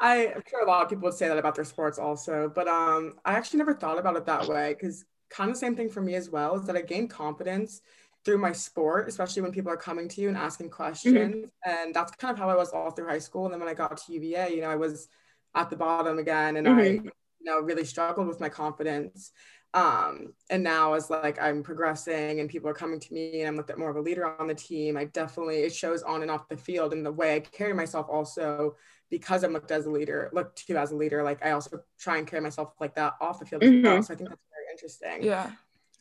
I, 0.00 0.32
I'm 0.34 0.42
sure 0.48 0.62
a 0.62 0.66
lot 0.66 0.84
of 0.84 0.88
people 0.88 1.04
would 1.04 1.14
say 1.14 1.28
that 1.28 1.36
about 1.36 1.54
their 1.54 1.64
sports 1.64 1.98
also, 1.98 2.50
but 2.54 2.68
um, 2.68 3.16
I 3.24 3.32
actually 3.32 3.58
never 3.58 3.74
thought 3.74 3.98
about 3.98 4.16
it 4.16 4.26
that 4.26 4.46
way 4.46 4.74
because 4.74 5.04
kind 5.30 5.50
of 5.50 5.56
the 5.56 5.60
same 5.60 5.76
thing 5.76 5.90
for 5.90 6.00
me 6.00 6.14
as 6.14 6.30
well 6.30 6.56
is 6.56 6.66
that 6.66 6.76
I 6.76 6.82
gained 6.82 7.10
confidence 7.10 7.80
through 8.24 8.38
my 8.38 8.52
sport, 8.52 9.08
especially 9.08 9.42
when 9.42 9.52
people 9.52 9.72
are 9.72 9.76
coming 9.76 10.08
to 10.08 10.20
you 10.20 10.28
and 10.28 10.36
asking 10.36 10.66
mm-hmm. 10.66 10.76
questions. 10.76 11.46
Mm-hmm. 11.46 11.70
And 11.70 11.94
that's 11.94 12.12
kind 12.12 12.32
of 12.32 12.38
how 12.38 12.50
I 12.50 12.56
was 12.56 12.70
all 12.70 12.90
through 12.90 13.08
high 13.08 13.18
school. 13.18 13.44
And 13.44 13.52
then 13.52 13.60
when 13.60 13.68
I 13.68 13.74
got 13.74 13.96
to 13.96 14.12
UVA, 14.12 14.54
you 14.54 14.60
know, 14.60 14.70
I 14.70 14.76
was 14.76 15.08
at 15.54 15.70
the 15.70 15.76
bottom 15.76 16.18
again 16.18 16.56
and 16.56 16.66
mm-hmm. 16.66 16.78
I, 16.78 16.84
you 16.84 17.12
know, 17.42 17.60
really 17.60 17.84
struggled 17.84 18.26
with 18.26 18.40
my 18.40 18.48
confidence. 18.48 19.32
Um, 19.74 20.32
and 20.48 20.62
now 20.62 20.94
as 20.94 21.10
like 21.10 21.40
I'm 21.40 21.62
progressing 21.62 22.40
and 22.40 22.48
people 22.48 22.70
are 22.70 22.74
coming 22.74 23.00
to 23.00 23.12
me 23.12 23.40
and 23.40 23.48
I'm 23.48 23.56
looked 23.56 23.70
at 23.70 23.78
more 23.78 23.90
of 23.90 23.96
a 23.96 24.00
leader 24.00 24.26
on 24.40 24.46
the 24.46 24.54
team, 24.54 24.96
I 24.96 25.04
definitely 25.04 25.58
it 25.58 25.74
shows 25.74 26.02
on 26.02 26.22
and 26.22 26.30
off 26.30 26.48
the 26.48 26.56
field 26.56 26.92
and 26.92 27.04
the 27.04 27.12
way 27.12 27.36
I 27.36 27.40
carry 27.40 27.74
myself 27.74 28.06
also 28.10 28.76
because 29.10 29.44
I'm 29.44 29.52
looked 29.52 29.70
as 29.70 29.86
a 29.86 29.90
leader, 29.90 30.30
looked 30.32 30.66
to 30.66 30.76
as 30.76 30.92
a 30.92 30.96
leader. 30.96 31.22
Like 31.22 31.44
I 31.44 31.52
also 31.52 31.80
try 31.98 32.18
and 32.18 32.26
carry 32.26 32.42
myself 32.42 32.72
like 32.80 32.94
that 32.94 33.14
off 33.20 33.40
the 33.40 33.46
field 33.46 33.62
mm-hmm. 33.62 33.86
as 33.86 33.92
well. 33.92 34.02
So 34.02 34.14
I 34.14 34.16
think 34.16 34.30
that's 34.30 34.42
interesting. 34.78 35.22
Yeah. 35.22 35.50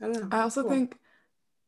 I, 0.02 0.38
I 0.38 0.42
also 0.42 0.62
cool. 0.62 0.72
think 0.72 0.98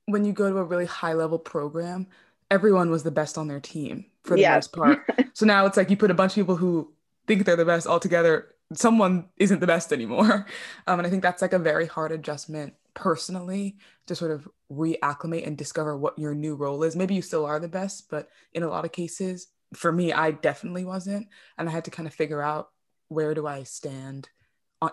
when 0.06 0.26
you 0.26 0.34
go 0.34 0.50
to 0.50 0.58
a 0.58 0.63
really 0.63 0.86
high 0.86 1.13
level 1.13 1.39
program, 1.39 2.08
everyone 2.52 2.91
was 2.91 3.04
the 3.04 3.12
best 3.12 3.38
on 3.38 3.48
their 3.48 3.60
team 3.60 4.06
for 4.24 4.36
the 4.36 4.41
yeah. 4.41 4.56
most 4.56 4.72
part. 4.74 5.00
so 5.34 5.45
now 5.45 5.65
it's 5.65 5.78
like 5.78 5.89
you 5.89 5.98
put 5.98 6.12
a 6.12 6.15
bunch 6.15 6.34
of 6.34 6.36
people 6.36 6.56
who 6.56 6.91
think 7.28 7.45
they're 7.45 7.56
the 7.56 7.65
best 7.65 7.88
all 7.88 8.00
together, 8.00 8.56
someone 8.74 9.26
isn't 9.38 9.60
the 9.60 9.67
best 9.67 9.91
anymore. 9.91 10.45
Um, 10.88 11.00
and 11.00 11.06
I 11.06 11.12
think 11.12 11.22
that's 11.22 11.41
like 11.43 11.54
a 11.54 11.60
very 11.60 11.86
hard 11.86 12.12
adjustment 12.12 12.74
personally 12.95 13.78
to 14.08 14.15
sort 14.15 14.32
of 14.32 14.48
reacclimate 14.72 15.45
and 15.45 15.56
discover 15.56 15.95
what 15.95 16.17
your 16.17 16.34
new 16.34 16.56
role 16.56 16.82
is. 16.82 16.95
Maybe 16.95 17.13
you 17.13 17.22
still 17.22 17.45
are 17.45 17.60
the 17.60 17.67
best, 17.67 18.10
but 18.10 18.30
in 18.54 18.63
a 18.63 18.67
lot 18.67 18.86
of 18.86 18.91
cases, 18.91 19.48
for 19.74 19.91
me, 19.91 20.12
I 20.12 20.32
definitely 20.32 20.84
wasn't. 20.84 21.28
And 21.60 21.69
I 21.69 21.72
had 21.72 21.86
to 21.86 21.91
kind 21.91 22.08
of 22.08 22.13
figure 22.13 22.41
out 22.41 22.69
where 23.08 23.36
do 23.36 23.45
I 23.45 23.63
stand 23.63 24.30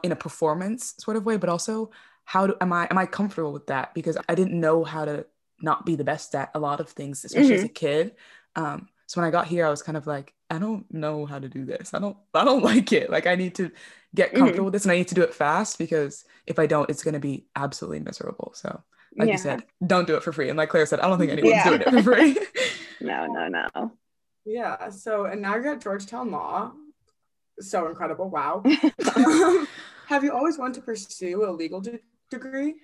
in 0.03 0.13
a 0.13 0.17
performance 0.17 0.95
sort 0.99 1.17
of 1.17 1.25
way, 1.25 1.37
but 1.37 1.49
also 1.49 1.91
how 2.25 2.47
do 2.47 2.55
am 2.61 2.73
I 2.73 2.87
am 2.91 2.99
I 2.99 3.07
comfortable 3.07 3.53
with 3.53 3.69
that? 3.69 3.95
Because 3.95 4.19
I 4.29 4.35
didn't 4.35 4.59
know 4.59 4.85
how 4.85 5.05
to 5.05 5.27
not 5.63 5.87
be 5.87 5.97
the 5.97 6.05
best 6.05 6.35
at 6.35 6.51
a 6.55 6.59
lot 6.59 6.81
of 6.81 6.91
things, 6.91 7.25
especially 7.25 7.51
mm-hmm. 7.51 7.59
as 7.59 7.65
a 7.65 7.69
kid. 7.69 8.15
Um, 8.57 8.89
so 9.07 9.21
when 9.21 9.29
I 9.29 9.31
got 9.31 9.47
here, 9.47 9.65
I 9.65 9.71
was 9.71 9.83
kind 9.83 9.97
of 9.97 10.07
like, 10.07 10.35
I 10.51 10.59
don't 10.59 10.93
know 10.93 11.25
how 11.25 11.39
to 11.39 11.49
do 11.49 11.65
this. 11.65 11.95
I 11.95 12.01
don't 12.01 12.17
I 12.35 12.45
don't 12.45 12.65
like 12.73 12.93
it. 12.93 13.11
Like 13.11 13.27
I 13.27 13.37
need 13.37 13.55
to 13.57 13.71
get 14.15 14.29
mm-hmm. 14.29 14.39
comfortable 14.39 14.59
mm-hmm. 14.59 14.65
with 14.67 14.73
this 14.73 14.85
and 14.85 14.93
I 14.93 14.97
need 14.97 15.09
to 15.09 15.15
do 15.15 15.23
it 15.23 15.35
fast 15.35 15.79
because 15.79 16.25
if 16.47 16.59
I 16.59 16.67
don't, 16.67 16.91
it's 16.91 17.05
gonna 17.05 17.21
be 17.21 17.47
absolutely 17.55 18.01
miserable. 18.01 18.53
So 18.55 18.83
like 19.17 19.29
yeah. 19.29 19.35
you 19.35 19.39
said, 19.39 19.63
don't 19.87 20.07
do 20.07 20.17
it 20.17 20.23
for 20.23 20.33
free. 20.33 20.49
And 20.49 20.59
like 20.59 20.69
Claire 20.69 20.87
said, 20.87 21.01
I 21.01 21.09
don't 21.09 21.19
think 21.19 21.31
anyone's 21.31 21.55
yeah. 21.55 21.69
doing 21.69 21.81
it 21.81 21.91
for 21.91 22.03
free. 22.03 22.39
no, 23.01 23.27
no, 23.27 23.49
no. 23.49 23.93
Yeah. 24.45 24.91
So 24.91 25.27
and 25.27 25.41
now 25.41 25.55
you're 25.55 25.75
at 25.75 25.81
Georgetown 25.81 26.33
Law 26.33 26.73
so 27.61 27.89
incredible. 27.89 28.29
Wow. 28.29 28.63
Have 30.07 30.25
you 30.25 30.33
always 30.33 30.59
wanted 30.59 30.75
to 30.75 30.83
pursue 30.83 31.49
a 31.49 31.51
legal 31.51 31.81
de- 31.81 32.01
degree? 32.31 32.75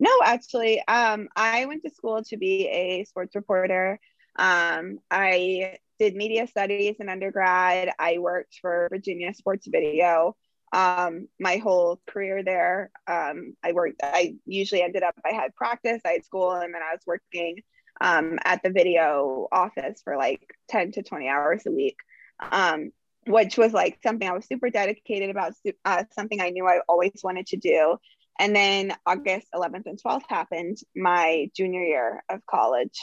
No, 0.00 0.10
actually. 0.24 0.82
Um, 0.86 1.28
I 1.36 1.66
went 1.66 1.82
to 1.82 1.90
school 1.90 2.22
to 2.24 2.36
be 2.36 2.68
a 2.68 3.04
sports 3.04 3.34
reporter. 3.34 4.00
Um, 4.36 4.98
I 5.10 5.78
did 5.98 6.16
media 6.16 6.46
studies 6.46 6.96
in 6.98 7.08
undergrad. 7.08 7.92
I 7.98 8.18
worked 8.18 8.58
for 8.60 8.88
Virginia 8.90 9.32
Sports 9.34 9.66
Video 9.70 10.34
um, 10.72 11.28
my 11.38 11.58
whole 11.58 12.00
career 12.08 12.42
there. 12.42 12.90
Um, 13.06 13.54
I 13.62 13.72
worked, 13.72 14.00
I 14.02 14.36
usually 14.46 14.82
ended 14.82 15.02
up, 15.02 15.14
I 15.24 15.34
had 15.34 15.54
practice, 15.54 16.00
I 16.04 16.12
had 16.12 16.24
school, 16.24 16.52
and 16.52 16.74
then 16.74 16.82
I 16.82 16.92
was 16.92 17.02
working 17.06 17.62
um, 18.00 18.38
at 18.44 18.62
the 18.62 18.70
video 18.70 19.48
office 19.52 20.00
for 20.02 20.16
like 20.16 20.54
10 20.70 20.92
to 20.92 21.02
20 21.02 21.28
hours 21.28 21.64
a 21.66 21.70
week, 21.70 21.98
um, 22.40 22.90
which 23.26 23.56
was 23.56 23.72
like 23.72 23.98
something 24.02 24.28
I 24.28 24.32
was 24.32 24.46
super 24.46 24.70
dedicated 24.70 25.30
about, 25.30 25.52
uh, 25.84 26.04
something 26.12 26.40
I 26.40 26.50
knew 26.50 26.66
I 26.66 26.80
always 26.88 27.20
wanted 27.22 27.46
to 27.48 27.56
do. 27.56 27.96
And 28.38 28.56
then 28.56 28.94
August 29.06 29.48
11th 29.54 29.86
and 29.86 30.02
12th 30.02 30.24
happened 30.28 30.78
my 30.96 31.50
junior 31.54 31.82
year 31.82 32.24
of 32.28 32.44
college. 32.46 32.98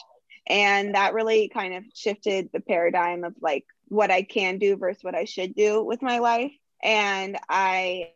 And 0.47 0.95
that 0.95 1.13
really 1.13 1.49
kind 1.49 1.75
of 1.75 1.83
shifted 1.93 2.49
the 2.51 2.59
paradigm 2.59 3.23
of 3.23 3.33
like 3.41 3.65
what 3.87 4.11
I 4.11 4.23
can 4.23 4.57
do 4.57 4.75
versus 4.77 5.03
what 5.03 5.15
I 5.15 5.25
should 5.25 5.55
do 5.55 5.83
with 5.83 6.01
my 6.01 6.19
life. 6.19 6.51
And 6.83 7.37
I 7.47 8.11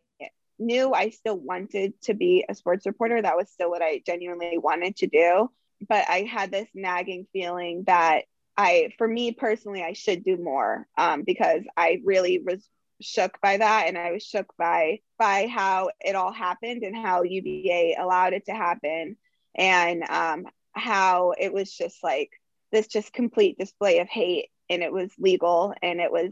knew 0.60 0.94
I 0.94 1.10
still 1.10 1.38
wanted 1.38 2.00
to 2.04 2.14
be 2.14 2.46
a 2.48 2.56
sports 2.56 2.86
reporter. 2.86 3.22
That 3.22 3.38
was 3.38 3.50
still 3.50 3.70
what 3.70 3.82
I 3.82 4.02
genuinely 4.06 4.58
wanted 4.58 4.98
to 4.98 5.08
do. 5.08 5.52
But 5.88 6.06
I 6.10 6.22
had 6.22 6.52
this 6.52 6.68
nagging 6.74 7.28
feeling 7.34 7.84
that 7.88 8.24
I, 8.58 8.94
for 8.98 9.08
me 9.08 9.32
personally, 9.32 9.84
I 9.84 9.94
should 9.94 10.24
do 10.24 10.38
more 10.38 10.88
um, 10.98 11.24
because 11.24 11.64
I 11.76 12.02
really 12.04 12.40
was 12.40 12.68
shook 13.02 13.40
by 13.42 13.58
that, 13.58 13.86
and 13.88 13.98
I 13.98 14.12
was 14.12 14.24
shook 14.24 14.54
by 14.58 15.00
by 15.18 15.48
how 15.48 15.90
it 16.00 16.16
all 16.16 16.32
happened 16.32 16.84
and 16.84 16.96
how 16.96 17.24
UVA 17.24 17.96
allowed 18.00 18.34
it 18.34 18.46
to 18.46 18.54
happen, 18.54 19.18
and 19.56 20.04
um, 20.10 20.46
how 20.74 21.34
it 21.38 21.54
was 21.54 21.72
just 21.74 22.04
like 22.04 22.32
this 22.72 22.88
just 22.88 23.14
complete 23.14 23.58
display 23.58 24.00
of 24.00 24.08
hate, 24.08 24.50
and 24.70 24.84
it 24.84 24.92
was 24.92 25.12
legal 25.18 25.74
and 25.82 26.00
it 26.00 26.12
was 26.12 26.32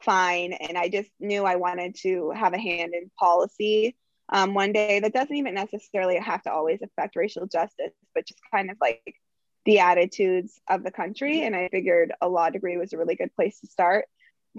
fine. 0.00 0.52
And 0.52 0.78
I 0.78 0.88
just 0.88 1.10
knew 1.18 1.44
I 1.44 1.56
wanted 1.56 1.96
to 2.02 2.30
have 2.30 2.54
a 2.54 2.58
hand 2.58 2.94
in 2.94 3.10
policy 3.18 3.96
um, 4.30 4.54
one 4.54 4.72
day 4.72 5.00
that 5.00 5.12
doesn't 5.12 5.34
even 5.34 5.54
necessarily 5.54 6.18
have 6.18 6.42
to 6.42 6.52
always 6.52 6.80
affect 6.82 7.16
racial 7.16 7.46
justice, 7.46 7.92
but 8.14 8.26
just 8.26 8.40
kind 8.52 8.70
of 8.70 8.76
like 8.80 9.16
the 9.64 9.80
attitudes 9.80 10.60
of 10.68 10.82
the 10.82 10.90
country. 10.90 11.42
And 11.42 11.54
I 11.54 11.68
figured 11.68 12.12
a 12.20 12.28
law 12.28 12.50
degree 12.50 12.76
was 12.76 12.92
a 12.92 12.98
really 12.98 13.16
good 13.16 13.34
place 13.34 13.60
to 13.60 13.66
start. 13.66 14.06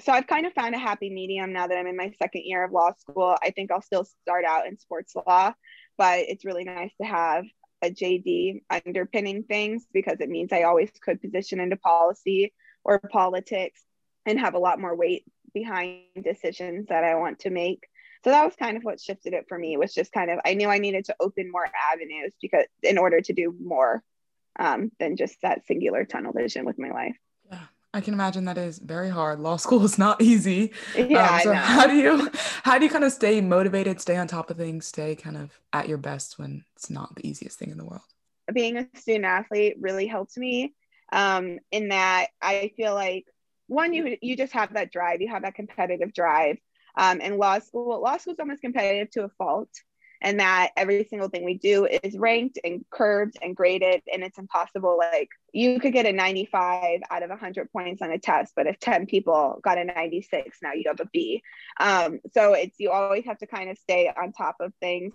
So 0.02 0.12
I've 0.12 0.28
kind 0.28 0.46
of 0.46 0.54
found 0.54 0.76
a 0.76 0.80
happy 0.80 1.10
medium 1.10 1.52
now 1.52 1.68
that 1.68 1.78
I'm 1.78 1.88
in 1.88 1.98
my 1.98 2.14
second 2.20 2.44
year 2.46 2.64
of 2.64 2.72
law 2.72 2.94
school. 3.00 3.36
I 3.44 3.52
think 3.52 3.72
I'll 3.72 3.82
still 3.82 4.06
start 4.06 4.46
out 4.46 4.68
in 4.68 4.78
sports 4.78 5.16
law, 5.16 5.54
but 5.98 6.20
it's 6.20 6.46
really 6.46 6.64
nice 6.64 6.92
to 7.02 7.08
have 7.08 7.46
a 7.82 7.90
JD 7.90 8.62
underpinning 8.70 9.44
things 9.44 9.86
because 9.94 10.18
it 10.20 10.30
means 10.30 10.52
I 10.52 10.64
always 10.64 10.92
could 11.02 11.22
position 11.22 11.60
into 11.60 11.78
policy 11.78 12.54
or 12.84 13.00
politics 13.00 13.82
and 14.26 14.40
have 14.40 14.54
a 14.54 14.60
lot 14.60 14.80
more 14.80 14.96
weight 14.96 15.26
behind 15.54 16.04
decisions 16.24 16.88
that 16.90 17.04
I 17.04 17.16
want 17.16 17.40
to 17.40 17.50
make. 17.50 17.88
So 18.24 18.32
that 18.32 18.46
was 18.46 18.56
kind 18.56 18.78
of 18.78 18.84
what 18.84 19.00
shifted 19.00 19.34
it 19.34 19.46
for 19.48 19.58
me 19.58 19.78
was 19.78 19.94
just 19.94 20.12
kind 20.12 20.30
of 20.30 20.40
I 20.46 20.54
knew 20.54 20.68
I 20.68 20.78
needed 20.78 21.06
to 21.06 21.16
open 21.20 21.52
more 21.52 21.68
avenues 21.92 22.34
because 22.42 22.66
in 22.84 22.98
order 22.98 23.22
to 23.22 23.34
do 23.34 23.56
more 23.62 24.04
um, 24.60 24.92
than 25.00 25.16
just 25.16 25.42
that 25.42 25.66
singular 25.66 26.06
tunnel 26.06 26.34
vision 26.34 26.66
with 26.66 26.78
my 26.78 26.92
life. 26.92 27.16
Yeah, 27.50 27.64
I 27.94 28.02
can 28.02 28.14
imagine 28.14 28.46
that 28.46 28.58
is 28.58 28.78
very 28.78 29.10
hard. 29.10 29.40
Law 29.40 29.58
school 29.58 29.84
is 29.84 29.98
not 29.98 30.22
easy. 30.22 30.74
Yeah. 30.96 31.36
Um, 31.36 31.42
so 31.42 31.54
how 31.54 31.88
do 31.88 31.96
you 31.96 32.30
how 32.64 32.78
do 32.78 32.86
you 32.86 32.92
kind 32.92 33.04
of 33.04 33.12
stay 33.12 33.42
motivated, 33.42 34.00
stay 34.00 34.18
on 34.18 34.28
top 34.28 34.50
of 34.50 34.58
things, 34.58 34.86
stay 34.86 35.16
kind 35.16 35.38
of 35.38 35.60
at 35.74 35.88
your 35.88 35.98
best 35.98 36.38
when 36.38 36.64
it's 36.76 36.90
not 36.90 37.16
the 37.16 37.28
easiest 37.28 37.58
thing 37.58 37.72
in 37.72 37.78
the 37.78 37.86
world? 37.86 38.02
Being 38.54 38.78
a 38.78 38.88
student 38.96 39.26
athlete 39.26 39.78
really 39.80 40.08
helped 40.08 40.38
me 40.38 40.74
um, 41.12 41.60
in 41.72 41.90
that 41.90 42.28
I 42.42 42.72
feel 42.76 42.94
like 42.94 43.26
one 43.68 43.94
you 43.94 44.18
you 44.22 44.36
just 44.36 44.54
have 44.54 44.74
that 44.74 44.92
drive 44.92 45.22
you 45.22 45.30
have 45.30 45.44
that 45.44 45.54
competitive 45.54 46.14
drive 46.14 46.58
um, 46.98 47.22
in 47.22 47.38
law 47.38 47.60
school 47.60 48.02
law 48.02 48.18
school 48.18 48.34
is 48.34 48.40
almost 48.40 48.62
competitive 48.62 49.12
to 49.12 49.24
a 49.24 49.30
fault 49.38 49.70
and 50.22 50.40
that 50.40 50.72
every 50.76 51.06
single 51.10 51.30
thing 51.30 51.46
we 51.46 51.58
do 51.58 51.86
is 51.86 52.18
ranked 52.18 52.60
and 52.64 52.86
curved 52.90 53.38
and 53.42 53.56
graded 53.56 54.02
and 54.12 54.24
it's 54.24 54.38
impossible 54.38 54.98
like 54.98 55.30
you 55.54 55.80
could 55.80 55.94
get 55.94 56.06
a 56.06 56.12
95 56.12 57.02
out 57.10 57.24
of 57.24 57.30
100 57.30 57.72
points 57.72 58.02
on 58.02 58.12
a 58.12 58.20
test 58.20 58.54
but 58.56 58.68
if 58.68 58.80
10 58.80 59.06
people 59.06 59.60
got 59.64 59.78
a 59.78 59.84
96 59.84 60.60
now 60.62 60.74
you 60.74 60.84
have 60.88 61.00
a 61.00 61.06
b 61.06 61.42
um, 61.80 62.20
so 62.34 62.54
it's 62.54 62.80
you 62.80 62.92
always 62.92 63.26
have 63.26 63.38
to 63.38 63.48
kind 63.48 63.70
of 63.70 63.78
stay 63.78 64.12
on 64.16 64.32
top 64.32 64.58
of 64.60 64.74
things 64.80 65.14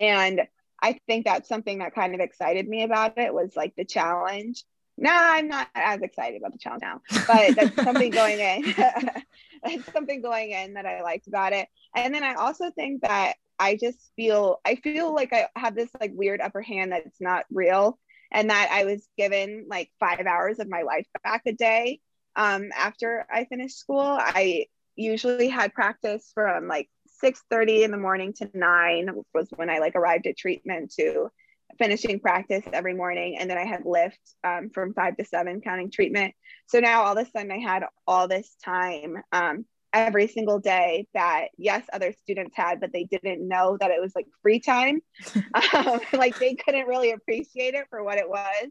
and 0.00 0.42
i 0.82 0.98
think 1.06 1.24
that's 1.24 1.48
something 1.48 1.78
that 1.78 1.94
kind 1.94 2.14
of 2.14 2.20
excited 2.20 2.68
me 2.68 2.82
about 2.82 3.18
it 3.18 3.32
was 3.32 3.54
like 3.56 3.74
the 3.76 3.84
challenge 3.84 4.64
no, 4.98 5.10
I'm 5.12 5.48
not 5.48 5.68
as 5.74 6.00
excited 6.00 6.38
about 6.38 6.52
the 6.52 6.58
challenge 6.58 6.82
now, 6.82 7.02
but 7.26 7.54
that's 7.54 7.76
something 7.84 8.10
going 8.10 8.38
in. 8.38 8.74
that's 9.62 9.92
something 9.92 10.22
going 10.22 10.52
in 10.52 10.74
that 10.74 10.86
I 10.86 11.02
liked 11.02 11.26
about 11.26 11.52
it. 11.52 11.68
And 11.94 12.14
then 12.14 12.24
I 12.24 12.34
also 12.34 12.70
think 12.70 13.02
that 13.02 13.34
I 13.58 13.76
just 13.76 13.98
feel 14.16 14.60
I 14.64 14.76
feel 14.76 15.14
like 15.14 15.32
I 15.32 15.48
have 15.56 15.74
this 15.74 15.90
like 16.00 16.12
weird 16.14 16.40
upper 16.40 16.62
hand 16.62 16.92
that's 16.92 17.20
not 17.20 17.46
real, 17.50 17.98
and 18.32 18.50
that 18.50 18.70
I 18.72 18.84
was 18.84 19.06
given 19.16 19.66
like 19.68 19.90
five 20.00 20.26
hours 20.26 20.58
of 20.58 20.68
my 20.68 20.82
life 20.82 21.06
back 21.24 21.42
a 21.46 21.52
day 21.52 22.00
um, 22.34 22.70
after 22.76 23.26
I 23.30 23.44
finished 23.44 23.78
school. 23.78 24.00
I 24.00 24.66
usually 24.94 25.48
had 25.48 25.74
practice 25.74 26.30
from 26.34 26.68
like 26.68 26.88
6:30 27.22 27.84
in 27.84 27.90
the 27.90 27.96
morning 27.96 28.32
to 28.34 28.50
nine 28.54 29.10
was 29.34 29.48
when 29.54 29.70
I 29.70 29.78
like 29.78 29.94
arrived 29.94 30.26
at 30.26 30.36
treatment 30.36 30.92
to 30.98 31.30
finishing 31.78 32.20
practice 32.20 32.64
every 32.72 32.94
morning 32.94 33.36
and 33.38 33.50
then 33.50 33.58
i 33.58 33.64
had 33.64 33.84
lift 33.84 34.20
um, 34.44 34.70
from 34.70 34.94
five 34.94 35.16
to 35.16 35.24
seven 35.24 35.60
counting 35.60 35.90
treatment 35.90 36.34
so 36.66 36.78
now 36.78 37.02
all 37.02 37.16
of 37.16 37.26
a 37.26 37.30
sudden 37.30 37.50
i 37.50 37.58
had 37.58 37.84
all 38.06 38.28
this 38.28 38.56
time 38.64 39.16
um, 39.32 39.64
every 39.92 40.26
single 40.26 40.58
day 40.58 41.06
that 41.14 41.48
yes 41.56 41.84
other 41.92 42.12
students 42.22 42.54
had 42.56 42.80
but 42.80 42.92
they 42.92 43.04
didn't 43.04 43.46
know 43.46 43.76
that 43.80 43.90
it 43.90 44.00
was 44.00 44.14
like 44.14 44.26
free 44.42 44.60
time 44.60 45.00
um, 45.74 46.00
like 46.12 46.38
they 46.38 46.54
couldn't 46.54 46.86
really 46.86 47.12
appreciate 47.12 47.74
it 47.74 47.86
for 47.90 48.02
what 48.02 48.18
it 48.18 48.28
was 48.28 48.68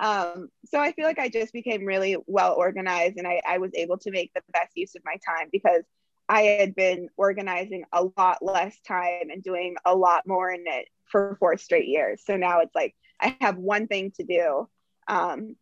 um, 0.00 0.48
so 0.66 0.78
i 0.78 0.92
feel 0.92 1.04
like 1.04 1.18
i 1.18 1.28
just 1.28 1.52
became 1.52 1.84
really 1.84 2.16
well 2.26 2.54
organized 2.54 3.16
and 3.16 3.26
I, 3.26 3.40
I 3.46 3.58
was 3.58 3.72
able 3.74 3.98
to 3.98 4.10
make 4.10 4.32
the 4.34 4.42
best 4.52 4.72
use 4.74 4.94
of 4.94 5.02
my 5.04 5.16
time 5.26 5.48
because 5.50 5.82
i 6.28 6.42
had 6.42 6.74
been 6.74 7.08
organizing 7.16 7.84
a 7.92 8.04
lot 8.16 8.38
less 8.42 8.78
time 8.86 9.30
and 9.30 9.42
doing 9.42 9.76
a 9.84 9.94
lot 9.94 10.26
more 10.26 10.50
in 10.50 10.64
it 10.66 10.86
for 11.12 11.36
four 11.38 11.56
straight 11.56 11.86
years. 11.86 12.22
So 12.24 12.36
now 12.36 12.60
it's 12.60 12.74
like 12.74 12.96
I 13.20 13.36
have 13.40 13.56
one 13.58 13.86
thing 13.86 14.10
to 14.16 14.24
do. 14.24 14.68
Um, 15.06 15.54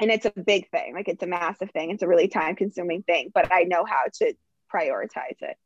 and 0.00 0.10
it's 0.10 0.26
a 0.26 0.30
big 0.30 0.70
thing, 0.70 0.94
like 0.94 1.08
it's 1.08 1.22
a 1.22 1.26
massive 1.26 1.70
thing. 1.70 1.90
It's 1.90 2.02
a 2.02 2.08
really 2.08 2.28
time 2.28 2.56
consuming 2.56 3.02
thing, 3.02 3.30
but 3.32 3.52
I 3.52 3.64
know 3.64 3.84
how 3.84 4.04
to 4.14 4.34
prioritize 4.72 5.40
it. 5.40 5.56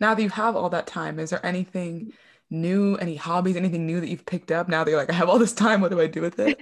Now 0.00 0.14
that 0.14 0.22
you 0.22 0.30
have 0.30 0.56
all 0.56 0.70
that 0.70 0.86
time, 0.86 1.18
is 1.18 1.30
there 1.30 1.44
anything 1.44 2.12
new, 2.50 2.96
any 2.96 3.16
hobbies, 3.16 3.56
anything 3.56 3.86
new 3.86 4.00
that 4.00 4.08
you've 4.08 4.26
picked 4.26 4.50
up 4.50 4.68
now 4.68 4.84
that 4.84 4.90
you're 4.90 5.00
like, 5.00 5.10
I 5.10 5.14
have 5.14 5.28
all 5.28 5.38
this 5.38 5.52
time, 5.52 5.80
what 5.80 5.90
do 5.90 6.00
I 6.00 6.06
do 6.06 6.20
with 6.20 6.38
it? 6.38 6.58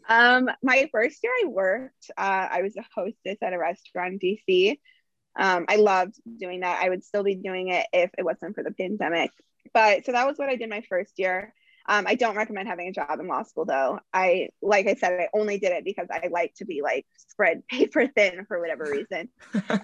um, 0.08 0.48
my 0.62 0.88
first 0.90 1.22
year 1.22 1.32
I 1.42 1.46
worked, 1.46 2.10
uh, 2.16 2.48
I 2.50 2.62
was 2.62 2.76
a 2.76 2.84
hostess 2.94 3.38
at 3.42 3.52
a 3.52 3.58
restaurant 3.58 4.22
in 4.22 4.38
DC. 4.38 4.78
Um, 5.36 5.66
I 5.68 5.76
loved 5.76 6.14
doing 6.38 6.60
that. 6.60 6.82
I 6.82 6.88
would 6.88 7.04
still 7.04 7.24
be 7.24 7.34
doing 7.34 7.68
it 7.68 7.86
if 7.92 8.10
it 8.16 8.24
wasn't 8.24 8.54
for 8.54 8.62
the 8.62 8.70
pandemic. 8.70 9.30
But 9.72 10.06
so 10.06 10.12
that 10.12 10.26
was 10.26 10.38
what 10.38 10.48
I 10.48 10.56
did 10.56 10.70
my 10.70 10.82
first 10.88 11.18
year. 11.18 11.52
Um, 11.86 12.06
I 12.06 12.14
don't 12.14 12.36
recommend 12.36 12.68
having 12.68 12.88
a 12.88 12.92
job 12.92 13.20
in 13.20 13.28
law 13.28 13.42
school 13.42 13.64
though. 13.64 14.00
I, 14.12 14.48
like 14.62 14.86
I 14.86 14.94
said, 14.94 15.20
I 15.20 15.28
only 15.34 15.58
did 15.58 15.72
it 15.72 15.84
because 15.84 16.08
I 16.10 16.28
like 16.28 16.54
to 16.56 16.64
be 16.64 16.80
like 16.82 17.06
spread 17.16 17.66
paper 17.70 18.06
thin 18.06 18.46
for 18.46 18.60
whatever 18.60 18.84
reason. 18.84 19.28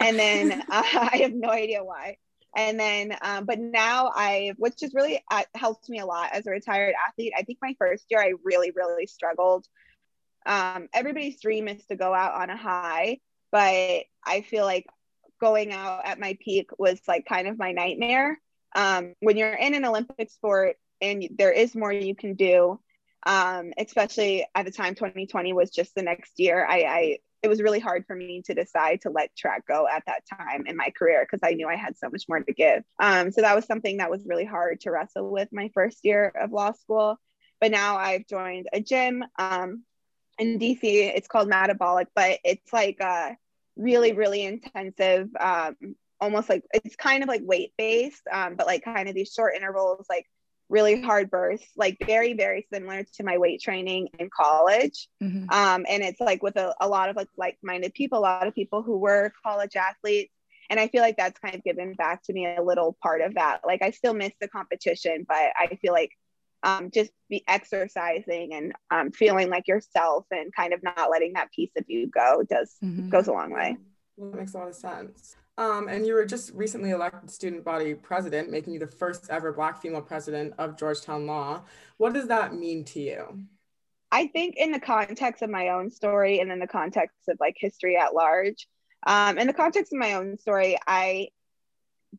and 0.00 0.18
then 0.18 0.52
uh, 0.60 0.64
I 0.70 1.18
have 1.22 1.34
no 1.34 1.50
idea 1.50 1.84
why. 1.84 2.16
And 2.56 2.80
then, 2.80 3.16
um, 3.22 3.44
but 3.44 3.60
now 3.60 4.10
I, 4.12 4.54
which 4.56 4.78
just 4.78 4.94
really 4.94 5.22
uh, 5.30 5.42
helped 5.54 5.88
me 5.88 6.00
a 6.00 6.06
lot 6.06 6.30
as 6.32 6.46
a 6.46 6.50
retired 6.50 6.94
athlete. 7.08 7.32
I 7.36 7.42
think 7.42 7.58
my 7.62 7.76
first 7.78 8.06
year 8.10 8.20
I 8.20 8.32
really, 8.44 8.72
really 8.74 9.06
struggled. 9.06 9.66
Um, 10.46 10.88
everybody's 10.92 11.40
dream 11.40 11.68
is 11.68 11.84
to 11.86 11.96
go 11.96 12.12
out 12.12 12.34
on 12.34 12.50
a 12.50 12.56
high, 12.56 13.18
but 13.52 14.04
I 14.26 14.40
feel 14.48 14.64
like 14.64 14.86
going 15.40 15.72
out 15.72 16.04
at 16.06 16.18
my 16.18 16.36
peak 16.40 16.70
was 16.78 17.00
like 17.06 17.24
kind 17.24 17.46
of 17.46 17.58
my 17.58 17.72
nightmare 17.72 18.40
um, 18.74 19.14
when 19.20 19.36
you're 19.36 19.52
in 19.52 19.74
an 19.74 19.84
Olympic 19.84 20.30
sport 20.30 20.76
and 21.00 21.28
there 21.38 21.52
is 21.52 21.74
more 21.74 21.92
you 21.92 22.14
can 22.14 22.34
do, 22.34 22.80
um, 23.26 23.72
especially 23.78 24.46
at 24.54 24.64
the 24.64 24.70
time 24.70 24.94
2020 24.94 25.52
was 25.52 25.70
just 25.70 25.94
the 25.94 26.02
next 26.02 26.38
year, 26.38 26.66
I, 26.66 26.78
I 26.80 27.18
it 27.42 27.48
was 27.48 27.62
really 27.62 27.80
hard 27.80 28.04
for 28.06 28.14
me 28.14 28.42
to 28.42 28.54
decide 28.54 29.00
to 29.02 29.10
let 29.10 29.34
track 29.34 29.66
go 29.66 29.86
at 29.90 30.02
that 30.06 30.24
time 30.28 30.66
in 30.66 30.76
my 30.76 30.90
career 30.90 31.24
because 31.24 31.40
I 31.42 31.54
knew 31.54 31.68
I 31.68 31.76
had 31.76 31.96
so 31.96 32.10
much 32.10 32.24
more 32.28 32.40
to 32.40 32.52
give. 32.52 32.82
Um, 32.98 33.32
so 33.32 33.40
that 33.40 33.56
was 33.56 33.64
something 33.64 33.96
that 33.96 34.10
was 34.10 34.26
really 34.26 34.44
hard 34.44 34.80
to 34.82 34.90
wrestle 34.90 35.30
with 35.30 35.48
my 35.50 35.70
first 35.72 36.00
year 36.02 36.32
of 36.38 36.52
law 36.52 36.72
school. 36.72 37.18
But 37.58 37.70
now 37.70 37.96
I've 37.96 38.26
joined 38.26 38.68
a 38.72 38.80
gym 38.80 39.24
um, 39.38 39.84
in 40.38 40.58
DC. 40.58 40.80
It's 40.82 41.28
called 41.28 41.48
Metabolic, 41.48 42.08
but 42.14 42.40
it's 42.44 42.72
like 42.74 42.98
a 43.00 43.36
really, 43.76 44.12
really 44.12 44.44
intensive 44.44 45.28
um, 45.38 45.76
almost 46.20 46.48
like 46.48 46.64
it's 46.74 46.96
kind 46.96 47.22
of 47.22 47.28
like 47.28 47.40
weight 47.42 47.72
based, 47.78 48.22
um, 48.30 48.54
but 48.54 48.66
like 48.66 48.84
kind 48.84 49.08
of 49.08 49.14
these 49.14 49.32
short 49.32 49.54
intervals, 49.56 50.06
like 50.08 50.26
really 50.70 51.00
hard 51.02 51.30
bursts, 51.30 51.68
like 51.76 51.98
very, 52.06 52.32
very 52.32 52.66
similar 52.72 53.04
to 53.14 53.24
my 53.24 53.38
weight 53.38 53.60
training 53.60 54.08
in 54.18 54.30
college. 54.34 55.08
Mm-hmm. 55.22 55.50
Um, 55.50 55.84
and 55.88 56.02
it's 56.02 56.20
like 56.20 56.42
with 56.42 56.56
a, 56.56 56.74
a 56.80 56.88
lot 56.88 57.08
of 57.08 57.16
like 57.16 57.28
like 57.36 57.58
minded 57.62 57.92
people, 57.94 58.18
a 58.18 58.20
lot 58.20 58.46
of 58.46 58.54
people 58.54 58.82
who 58.82 58.98
were 58.98 59.32
college 59.44 59.76
athletes. 59.76 60.32
And 60.70 60.78
I 60.78 60.86
feel 60.86 61.02
like 61.02 61.16
that's 61.16 61.40
kind 61.40 61.56
of 61.56 61.64
given 61.64 61.94
back 61.94 62.22
to 62.24 62.32
me 62.32 62.46
a 62.46 62.62
little 62.62 62.96
part 63.02 63.20
of 63.22 63.34
that. 63.34 63.62
Like 63.66 63.82
I 63.82 63.90
still 63.90 64.14
miss 64.14 64.32
the 64.40 64.48
competition, 64.48 65.26
but 65.28 65.52
I 65.58 65.76
feel 65.82 65.92
like 65.92 66.12
um, 66.62 66.90
just 66.90 67.10
be 67.28 67.42
exercising 67.48 68.54
and 68.54 68.72
um, 68.90 69.10
feeling 69.10 69.50
like 69.50 69.66
yourself 69.66 70.26
and 70.30 70.54
kind 70.54 70.72
of 70.72 70.82
not 70.82 71.10
letting 71.10 71.32
that 71.32 71.50
piece 71.50 71.70
of 71.76 71.84
you 71.88 72.06
go 72.06 72.44
does 72.48 72.76
mm-hmm. 72.82 73.08
goes 73.08 73.26
a 73.26 73.32
long 73.32 73.50
way. 73.50 73.76
That 74.18 74.34
makes 74.34 74.54
a 74.54 74.58
lot 74.58 74.68
of 74.68 74.74
sense. 74.74 75.36
Um, 75.60 75.88
and 75.88 76.06
you 76.06 76.14
were 76.14 76.24
just 76.24 76.54
recently 76.54 76.88
elected 76.88 77.30
student 77.30 77.66
body 77.66 77.92
president, 77.92 78.50
making 78.50 78.72
you 78.72 78.78
the 78.78 78.86
first 78.86 79.28
ever 79.28 79.52
Black 79.52 79.82
female 79.82 80.00
president 80.00 80.54
of 80.56 80.78
Georgetown 80.78 81.26
Law. 81.26 81.64
What 81.98 82.14
does 82.14 82.28
that 82.28 82.54
mean 82.54 82.82
to 82.86 83.00
you? 83.00 83.44
I 84.10 84.28
think, 84.28 84.56
in 84.56 84.72
the 84.72 84.80
context 84.80 85.42
of 85.42 85.50
my 85.50 85.68
own 85.68 85.90
story 85.90 86.40
and 86.40 86.50
in 86.50 86.60
the 86.60 86.66
context 86.66 87.28
of 87.28 87.36
like 87.40 87.56
history 87.58 87.98
at 87.98 88.14
large, 88.14 88.66
um, 89.06 89.36
in 89.36 89.46
the 89.46 89.52
context 89.52 89.92
of 89.92 89.98
my 89.98 90.14
own 90.14 90.38
story, 90.38 90.78
I 90.86 91.28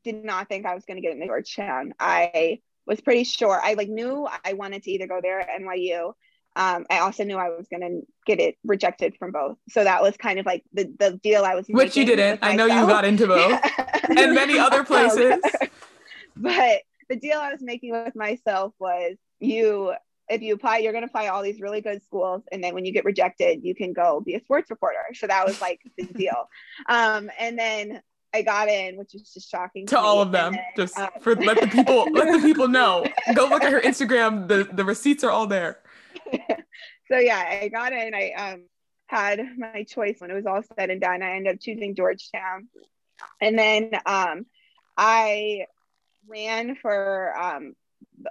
did 0.04 0.24
not 0.24 0.48
think 0.48 0.68
I 0.68 0.76
was 0.76 0.86
going 0.86 0.98
to 0.98 1.02
get 1.02 1.14
into 1.14 1.26
Georgetown. 1.26 1.96
I 2.00 2.60
was 2.86 3.02
pretty 3.02 3.24
sure. 3.24 3.60
I 3.60 3.74
like 3.74 3.90
knew 3.90 4.28
I 4.46 4.54
wanted 4.54 4.84
to 4.84 4.92
either 4.92 5.08
go 5.08 5.20
there 5.20 5.40
or 5.40 5.48
NYU. 5.60 6.14
Um, 6.56 6.86
I 6.90 7.00
also 7.00 7.24
knew 7.24 7.38
I 7.38 7.50
was 7.50 7.68
going 7.70 7.82
to 7.82 8.02
get 8.26 8.40
it 8.40 8.58
rejected 8.64 9.16
from 9.18 9.32
both. 9.32 9.58
So 9.70 9.84
that 9.84 10.02
was 10.02 10.18
kind 10.18 10.40
of 10.40 10.46
like 10.46 10.64
the, 10.74 10.94
the 11.00 11.20
deal 11.24 11.44
I 11.44 11.56
was 11.56 11.70
making. 11.70 11.78
Which 11.78 11.96
you 11.96 12.06
didn't. 12.06 12.40
I 12.42 12.56
know 12.56 12.66
you 12.66 12.88
got 12.88 13.06
into 13.06 13.28
both 13.28 13.62
and 14.10 14.36
many 14.36 14.60
other 14.60 14.84
places. 14.86 15.42
but 16.36 16.82
the 17.10 17.16
deal 17.16 17.38
I 17.40 17.52
was 17.52 17.62
making 17.62 17.92
with 17.92 18.16
myself 18.16 18.74
was 18.80 19.16
you 19.40 19.94
if 20.30 20.42
you 20.42 20.54
apply, 20.54 20.78
you're 20.78 20.94
going 20.94 21.04
to 21.04 21.10
apply 21.10 21.28
all 21.28 21.44
these 21.44 21.60
really 21.60 21.82
good 21.82 22.02
schools. 22.04 22.44
And 22.54 22.64
then 22.64 22.74
when 22.74 22.86
you 22.86 22.94
get 22.94 23.04
rejected, 23.04 23.66
you 23.66 23.76
can 23.76 23.92
go 23.92 24.22
be 24.22 24.36
a 24.36 24.40
sports 24.40 24.70
reporter. 24.70 25.04
So 25.14 25.28
that 25.28 25.46
was 25.46 25.60
like 25.60 25.82
the 25.98 26.06
deal. 26.06 26.48
Um, 26.88 27.30
and 27.38 27.60
then 27.60 28.02
I 28.34 28.42
got 28.42 28.70
in, 28.70 28.96
which 28.96 29.14
is 29.14 29.34
just 29.34 29.50
shocking 29.50 29.86
to, 29.88 29.96
to 29.96 30.00
all 30.00 30.22
of 30.22 30.32
them. 30.32 30.54
Then, 30.54 30.64
just 30.78 30.98
um, 30.98 31.10
for 31.20 31.36
let 31.36 31.60
the 31.60 31.68
people 31.68 32.08
let 32.12 32.32
the 32.32 32.40
people 32.48 32.68
know. 32.68 33.06
Go 33.36 33.48
look 33.48 33.64
at 33.64 33.74
her 33.74 33.82
Instagram. 33.82 34.48
The 34.48 34.70
the 34.72 34.86
receipts 34.86 35.24
are 35.24 35.32
all 35.32 35.48
there. 35.48 35.80
so 37.12 37.18
yeah, 37.18 37.60
I 37.62 37.68
got 37.70 37.94
in. 37.94 38.14
I 38.14 38.32
um 38.32 38.64
had 39.08 39.42
my 39.58 39.84
choice 39.84 40.16
when 40.20 40.32
it 40.32 40.36
was 40.36 40.46
all 40.46 40.62
said 40.78 40.90
and 40.90 41.02
done. 41.02 41.22
I 41.22 41.36
ended 41.36 41.56
up 41.56 41.62
choosing 41.62 41.96
Georgetown, 41.96 42.68
and 43.42 43.58
then 43.58 43.92
um 44.06 44.46
I 44.98 45.66
ran 46.28 46.76
for 46.76 47.38
um 47.38 47.74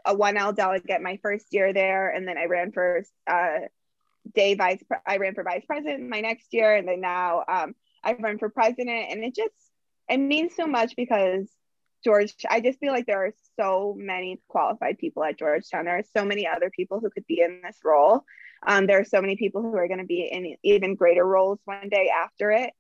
a 0.04 0.14
1L 0.14 0.54
delegate 0.54 1.02
my 1.02 1.18
first 1.22 1.46
year 1.52 1.72
there, 1.72 2.08
and 2.10 2.26
then 2.26 2.38
I 2.38 2.46
ran 2.46 2.72
for 2.72 3.04
uh 3.26 3.58
day 4.34 4.54
vice. 4.54 4.82
I 5.06 5.18
ran 5.18 5.34
for 5.34 5.42
vice 5.44 5.64
president 5.66 6.08
my 6.08 6.20
next 6.20 6.52
year, 6.52 6.74
and 6.74 6.86
then 6.88 7.00
now 7.00 7.44
um 7.48 7.74
I 8.02 8.14
run 8.14 8.38
for 8.38 8.48
president, 8.48 9.10
and 9.10 9.24
it 9.24 9.34
just 9.34 9.54
it 10.08 10.18
means 10.18 10.54
so 10.56 10.66
much 10.66 10.96
because 10.96 11.48
George, 12.02 12.34
I 12.48 12.60
just 12.60 12.78
feel 12.80 12.92
like 12.92 13.06
there 13.06 13.24
are 13.24 13.32
so 13.58 13.94
many 13.98 14.40
qualified 14.48 14.98
people 14.98 15.22
at 15.24 15.38
Georgetown. 15.38 15.84
There 15.84 15.98
are 15.98 16.04
so 16.16 16.24
many 16.24 16.46
other 16.46 16.70
people 16.70 17.00
who 17.00 17.10
could 17.10 17.26
be 17.26 17.40
in 17.40 17.60
this 17.62 17.78
role. 17.84 18.24
Um, 18.66 18.86
there 18.86 19.00
are 19.00 19.04
so 19.04 19.20
many 19.20 19.36
people 19.36 19.62
who 19.62 19.74
are 19.76 19.88
going 19.88 20.00
to 20.00 20.06
be 20.06 20.28
in 20.30 20.56
even 20.62 20.94
greater 20.94 21.26
roles 21.26 21.58
one 21.64 21.88
day 21.88 22.10
after 22.10 22.50
it. 22.50 22.72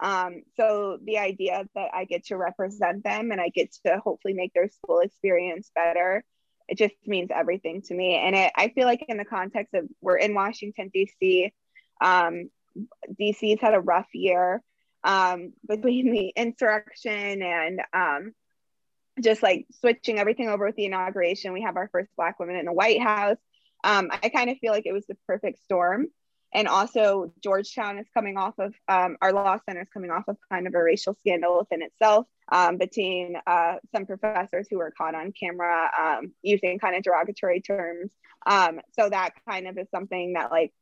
Um, 0.00 0.42
so 0.56 0.98
the 1.04 1.18
idea 1.18 1.64
that 1.74 1.90
I 1.92 2.04
get 2.04 2.26
to 2.26 2.36
represent 2.36 3.02
them 3.02 3.32
and 3.32 3.40
I 3.40 3.48
get 3.48 3.74
to 3.84 3.98
hopefully 3.98 4.34
make 4.34 4.52
their 4.54 4.68
school 4.68 5.00
experience 5.00 5.70
better, 5.74 6.24
it 6.68 6.78
just 6.78 6.94
means 7.06 7.30
everything 7.34 7.82
to 7.82 7.94
me. 7.94 8.14
And 8.16 8.36
it, 8.36 8.52
I 8.56 8.68
feel 8.68 8.86
like 8.86 9.04
in 9.08 9.16
the 9.16 9.24
context 9.24 9.74
of 9.74 9.88
we're 10.00 10.18
in 10.18 10.34
Washington 10.34 10.90
D.C. 10.92 11.52
Um, 12.00 12.50
DC's 13.20 13.60
had 13.60 13.74
a 13.74 13.80
rough 13.80 14.08
year 14.14 14.62
um, 15.02 15.52
between 15.66 16.12
the 16.12 16.28
insurrection 16.28 17.42
and 17.42 17.80
um, 17.92 18.34
just 19.20 19.42
like 19.42 19.66
switching 19.80 20.18
everything 20.18 20.48
over 20.48 20.66
with 20.66 20.76
the 20.76 20.86
inauguration. 20.86 21.52
We 21.52 21.62
have 21.62 21.76
our 21.76 21.88
first 21.88 22.10
Black 22.16 22.38
women 22.38 22.56
in 22.56 22.66
the 22.66 22.72
White 22.72 23.00
House. 23.00 23.38
Um, 23.84 24.10
I 24.10 24.28
kind 24.28 24.50
of 24.50 24.58
feel 24.58 24.72
like 24.72 24.86
it 24.86 24.92
was 24.92 25.06
the 25.06 25.16
perfect 25.26 25.62
storm. 25.64 26.06
And 26.52 26.66
also, 26.66 27.32
Georgetown 27.42 27.98
is 27.98 28.06
coming 28.14 28.38
off 28.38 28.54
of 28.58 28.74
um, 28.88 29.16
our 29.20 29.32
law 29.32 29.58
center 29.68 29.82
is 29.82 29.88
coming 29.92 30.10
off 30.10 30.24
of 30.28 30.38
kind 30.50 30.66
of 30.66 30.74
a 30.74 30.82
racial 30.82 31.14
scandal 31.20 31.58
within 31.58 31.82
itself 31.82 32.26
um, 32.50 32.78
between 32.78 33.36
uh, 33.46 33.74
some 33.94 34.06
professors 34.06 34.66
who 34.70 34.78
were 34.78 34.92
caught 34.96 35.14
on 35.14 35.32
camera 35.38 35.90
um, 35.98 36.32
using 36.42 36.78
kind 36.78 36.96
of 36.96 37.02
derogatory 37.02 37.60
terms. 37.60 38.10
Um, 38.46 38.80
so 38.98 39.10
that 39.10 39.34
kind 39.48 39.68
of 39.68 39.76
is 39.76 39.88
something 39.90 40.32
that 40.34 40.50
like 40.50 40.72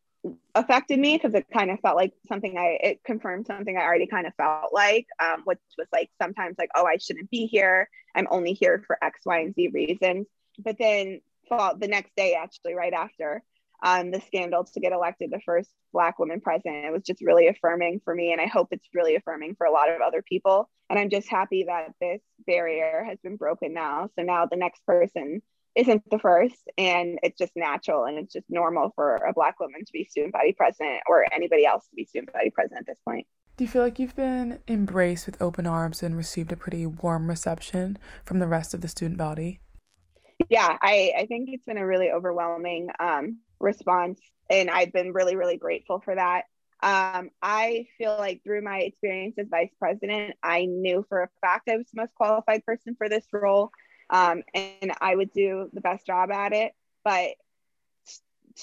affected 0.55 0.99
me 0.99 1.17
because 1.17 1.35
it 1.35 1.47
kind 1.53 1.71
of 1.71 1.81
felt 1.81 1.97
like 1.97 2.13
something 2.29 2.57
I 2.57 2.79
it 2.83 3.05
confirmed 3.05 3.47
something 3.47 3.77
I 3.77 3.83
already 3.83 4.07
kind 4.07 4.27
of 4.27 4.35
felt 4.35 4.73
like, 4.73 5.07
um, 5.23 5.43
which 5.45 5.59
was 5.79 5.89
like 5.93 6.11
sometimes 6.21 6.57
like, 6.59 6.71
oh, 6.75 6.87
I 6.87 6.97
shouldn't 6.99 7.31
be 7.31 7.47
here. 7.47 7.89
I'm 8.15 8.29
only 8.31 8.53
here 8.53 8.83
for 8.87 9.03
X, 9.03 9.21
Y, 9.25 9.39
and 9.41 9.55
Z 9.55 9.69
reasons. 9.69 10.27
But 10.59 10.77
then 10.79 11.21
fall 11.49 11.77
the 11.77 11.89
next 11.89 12.15
day, 12.17 12.35
actually, 12.35 12.75
right 12.75 12.93
after 12.93 13.43
um, 13.83 14.11
the 14.11 14.21
scandal 14.21 14.65
to 14.65 14.81
get 14.81 14.93
elected 14.93 15.31
the 15.31 15.41
first 15.45 15.71
Black 15.93 16.19
woman 16.19 16.41
president, 16.41 16.85
it 16.85 16.93
was 16.93 17.03
just 17.03 17.21
really 17.21 17.49
affirming 17.49 18.01
for 18.05 18.15
me. 18.15 18.33
And 18.33 18.41
I 18.41 18.47
hope 18.47 18.69
it's 18.71 18.89
really 18.95 19.17
affirming 19.17 19.55
for 19.57 19.67
a 19.67 19.73
lot 19.73 19.91
of 19.91 20.01
other 20.01 20.23
people. 20.23 20.69
And 20.89 20.99
I'm 20.99 21.11
just 21.11 21.29
happy 21.29 21.65
that 21.65 21.93
this 22.01 22.21
barrier 22.47 23.05
has 23.07 23.19
been 23.23 23.37
broken 23.37 23.75
now. 23.75 24.09
So 24.17 24.23
now 24.23 24.47
the 24.47 24.57
next 24.57 24.85
person 24.87 25.43
isn't 25.77 26.03
the 26.11 26.19
first 26.19 26.71
and 26.79 27.19
it's 27.23 27.39
just 27.39 27.53
natural 27.55 28.05
and 28.05 28.19
it's 28.19 28.33
just 28.33 28.47
normal 28.49 28.93
for 28.95 29.17
a 29.17 29.33
black 29.33 29.61
woman 29.61 29.85
to 29.85 29.93
be 29.93 30.05
student 30.05 30.33
body 30.33 30.53
president 30.53 31.01
or 31.07 31.27
anybody 31.33 31.67
else 31.67 31.87
to 31.89 31.95
be 31.95 32.05
student 32.05 32.33
body 32.33 32.51
president 32.51 32.81
at 32.81 32.87
this 32.87 32.99
point. 33.05 33.27
Do 33.57 33.65
you 33.65 33.69
feel 33.69 33.83
like 33.83 33.99
you've 33.99 34.17
been 34.17 34.59
embraced 34.69 35.27
with 35.27 35.41
open 35.41 35.67
arms 35.67 36.03
and 36.03 36.17
received 36.17 36.51
a 36.53 36.57
pretty 36.57 36.87
warm 36.87 37.29
reception 37.29 37.99
from 38.25 38.39
the 38.39 38.47
rest 38.47 38.75
of 38.75 38.81
the 38.81 38.89
student 38.89 39.19
body? 39.19 39.61
Yeah 40.49 40.77
i, 40.81 41.13
I 41.19 41.27
think 41.27 41.51
it's 41.53 41.65
been 41.67 41.79
a 41.79 41.87
really 41.87 42.11
overwhelming 42.11 42.89
um, 42.99 43.39
response 43.61 44.21
and 44.51 44.71
i've 44.71 44.93
been 44.93 45.13
really 45.13 45.37
really 45.37 45.59
grateful 45.59 46.01
for 46.01 46.15
that. 46.15 46.45
Um, 46.83 47.31
I 47.41 47.87
feel 47.97 48.17
like 48.19 48.43
through 48.45 48.63
my 48.63 48.81
experience 48.81 49.37
as 49.39 49.49
vice 49.49 49.73
president, 49.79 50.37
I 50.43 50.67
knew 50.67 51.07
for 51.09 51.23
a 51.23 51.29
fact 51.41 51.71
I 51.71 51.77
was 51.79 51.87
the 51.93 52.03
most 52.03 52.15
qualified 52.15 52.67
person 52.67 52.95
for 52.99 53.09
this 53.09 53.25
role 53.33 53.71
um, 54.11 54.43
and 54.55 54.93
I 55.01 55.15
would 55.15 55.33
do 55.33 55.71
the 55.73 55.81
best 55.81 56.07
job 56.07 56.31
at 56.31 56.53
it. 56.53 56.73
But 57.05 57.31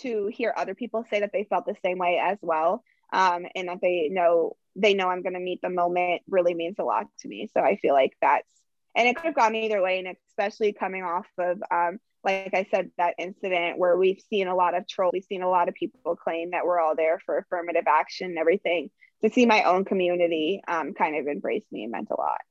to 0.02 0.28
hear 0.28 0.54
other 0.56 0.76
people 0.76 1.06
say 1.10 1.20
that 1.22 1.32
they 1.32 1.44
felt 1.44 1.66
the 1.66 1.76
same 1.84 1.98
way 1.98 2.20
as 2.22 2.38
well, 2.42 2.84
um, 3.12 3.46
and 3.56 3.70
that 3.70 3.80
they 3.82 4.10
know 4.12 4.58
they 4.76 4.94
know 4.94 5.10
I'm 5.10 5.22
going 5.22 5.34
to 5.34 5.40
meet 5.40 5.62
the 5.62 5.70
moment 5.70 6.24
really 6.28 6.54
means 6.54 6.78
a 6.80 6.84
lot 6.84 7.06
to 7.20 7.28
me. 7.28 7.50
So 7.54 7.62
I 7.62 7.78
feel 7.78 7.94
like 7.94 8.14
that's 8.22 8.48
and 8.96 9.08
it 9.08 9.16
could 9.16 9.26
have 9.26 9.36
gone 9.36 9.56
either 9.56 9.82
way, 9.82 10.00
and 10.00 10.16
especially 10.30 10.74
coming 10.74 11.04
off 11.04 11.28
of 11.38 11.62
um, 11.72 12.00
like 12.24 12.54
I 12.54 12.66
said, 12.72 12.92
that 12.98 13.16
incident 13.18 13.78
where 13.78 13.98
we've 13.98 14.22
seen 14.30 14.48
a 14.48 14.56
lot 14.56 14.76
of 14.76 14.88
troll, 14.88 15.10
we've 15.12 15.26
seen 15.26 15.42
a 15.42 15.50
lot 15.50 15.68
of 15.68 15.76
people 15.76 16.16
claim 16.16 16.52
that 16.52 16.66
we're 16.66 16.80
all 16.80 16.96
there 16.96 17.20
for 17.26 17.38
affirmative 17.38 17.84
action 17.88 18.28
and 18.28 18.38
everything. 18.38 18.90
To 19.24 19.30
see 19.30 19.46
my 19.46 19.64
own 19.64 19.86
community 19.86 20.62
um, 20.68 20.94
kind 20.94 21.16
of 21.18 21.28
embrace 21.28 21.64
me 21.72 21.88
meant 21.88 22.10
a 22.12 22.20
lot. 22.20 22.42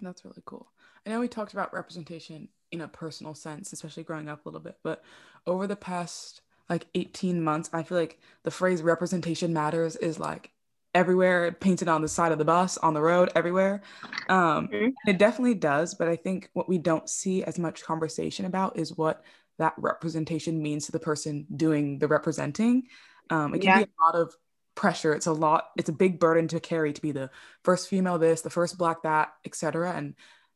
That's 0.00 0.24
really 0.24 0.42
cool. 0.46 0.66
I 1.06 1.10
know 1.10 1.20
we 1.20 1.28
talked 1.28 1.52
about 1.52 1.74
representation 1.74 2.48
in 2.72 2.80
a 2.80 2.88
personal 2.88 3.34
sense, 3.34 3.72
especially 3.72 4.04
growing 4.04 4.28
up 4.28 4.44
a 4.44 4.48
little 4.48 4.60
bit, 4.60 4.78
but 4.82 5.02
over 5.46 5.66
the 5.66 5.76
past 5.76 6.40
like 6.68 6.86
18 6.94 7.42
months, 7.42 7.68
I 7.72 7.82
feel 7.82 7.98
like 7.98 8.18
the 8.42 8.50
phrase 8.50 8.82
representation 8.82 9.52
matters 9.52 9.96
is 9.96 10.18
like 10.18 10.50
everywhere, 10.94 11.52
painted 11.52 11.88
on 11.88 12.02
the 12.02 12.08
side 12.08 12.32
of 12.32 12.38
the 12.38 12.44
bus, 12.44 12.78
on 12.78 12.94
the 12.94 13.02
road, 13.02 13.30
everywhere. 13.34 13.82
Um, 14.28 14.68
mm-hmm. 14.68 14.88
It 15.06 15.18
definitely 15.18 15.54
does, 15.54 15.94
but 15.94 16.08
I 16.08 16.16
think 16.16 16.48
what 16.52 16.68
we 16.68 16.78
don't 16.78 17.08
see 17.08 17.44
as 17.44 17.58
much 17.58 17.82
conversation 17.82 18.46
about 18.46 18.78
is 18.78 18.96
what 18.96 19.22
that 19.58 19.74
representation 19.76 20.62
means 20.62 20.86
to 20.86 20.92
the 20.92 21.00
person 21.00 21.46
doing 21.54 21.98
the 21.98 22.08
representing. 22.08 22.84
Um, 23.30 23.54
it 23.54 23.58
can 23.58 23.68
yeah. 23.68 23.78
be 23.78 23.84
a 23.84 24.04
lot 24.04 24.14
of 24.14 24.34
pressure. 24.74 25.12
It's 25.12 25.26
a 25.26 25.32
lot. 25.32 25.70
It's 25.76 25.88
a 25.88 25.92
big 25.92 26.18
burden 26.18 26.48
to 26.48 26.60
carry 26.60 26.92
to 26.92 27.02
be 27.02 27.12
the 27.12 27.30
first 27.62 27.88
female 27.88 28.18
this, 28.18 28.42
the 28.42 28.50
first 28.50 28.78
black 28.78 29.02
that, 29.02 29.32
etc. 29.44 29.92
And 29.92 30.14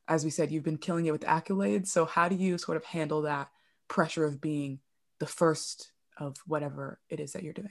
as 0.09 0.25
we 0.25 0.31
said, 0.31 0.51
you've 0.51 0.64
been 0.64 0.79
killing 0.79 1.07
it 1.07 1.12
with 1.12 1.21
accolades. 1.23 1.88
So 1.88 2.07
how 2.07 2.29
do 2.29 2.35
you 2.35 2.59
sort 2.59 2.77
of 2.77 2.85
handle 2.85 3.23
that 3.23 3.49
pressure 3.87 4.25
of 4.25 4.40
being 4.40 4.81
the 5.21 5.27
first 5.27 5.92
of 6.16 6.37
whatever 6.47 6.99
it 7.09 7.21
is 7.21 7.33
that 7.33 7.42
you're 7.42 7.53
doing? 7.53 7.68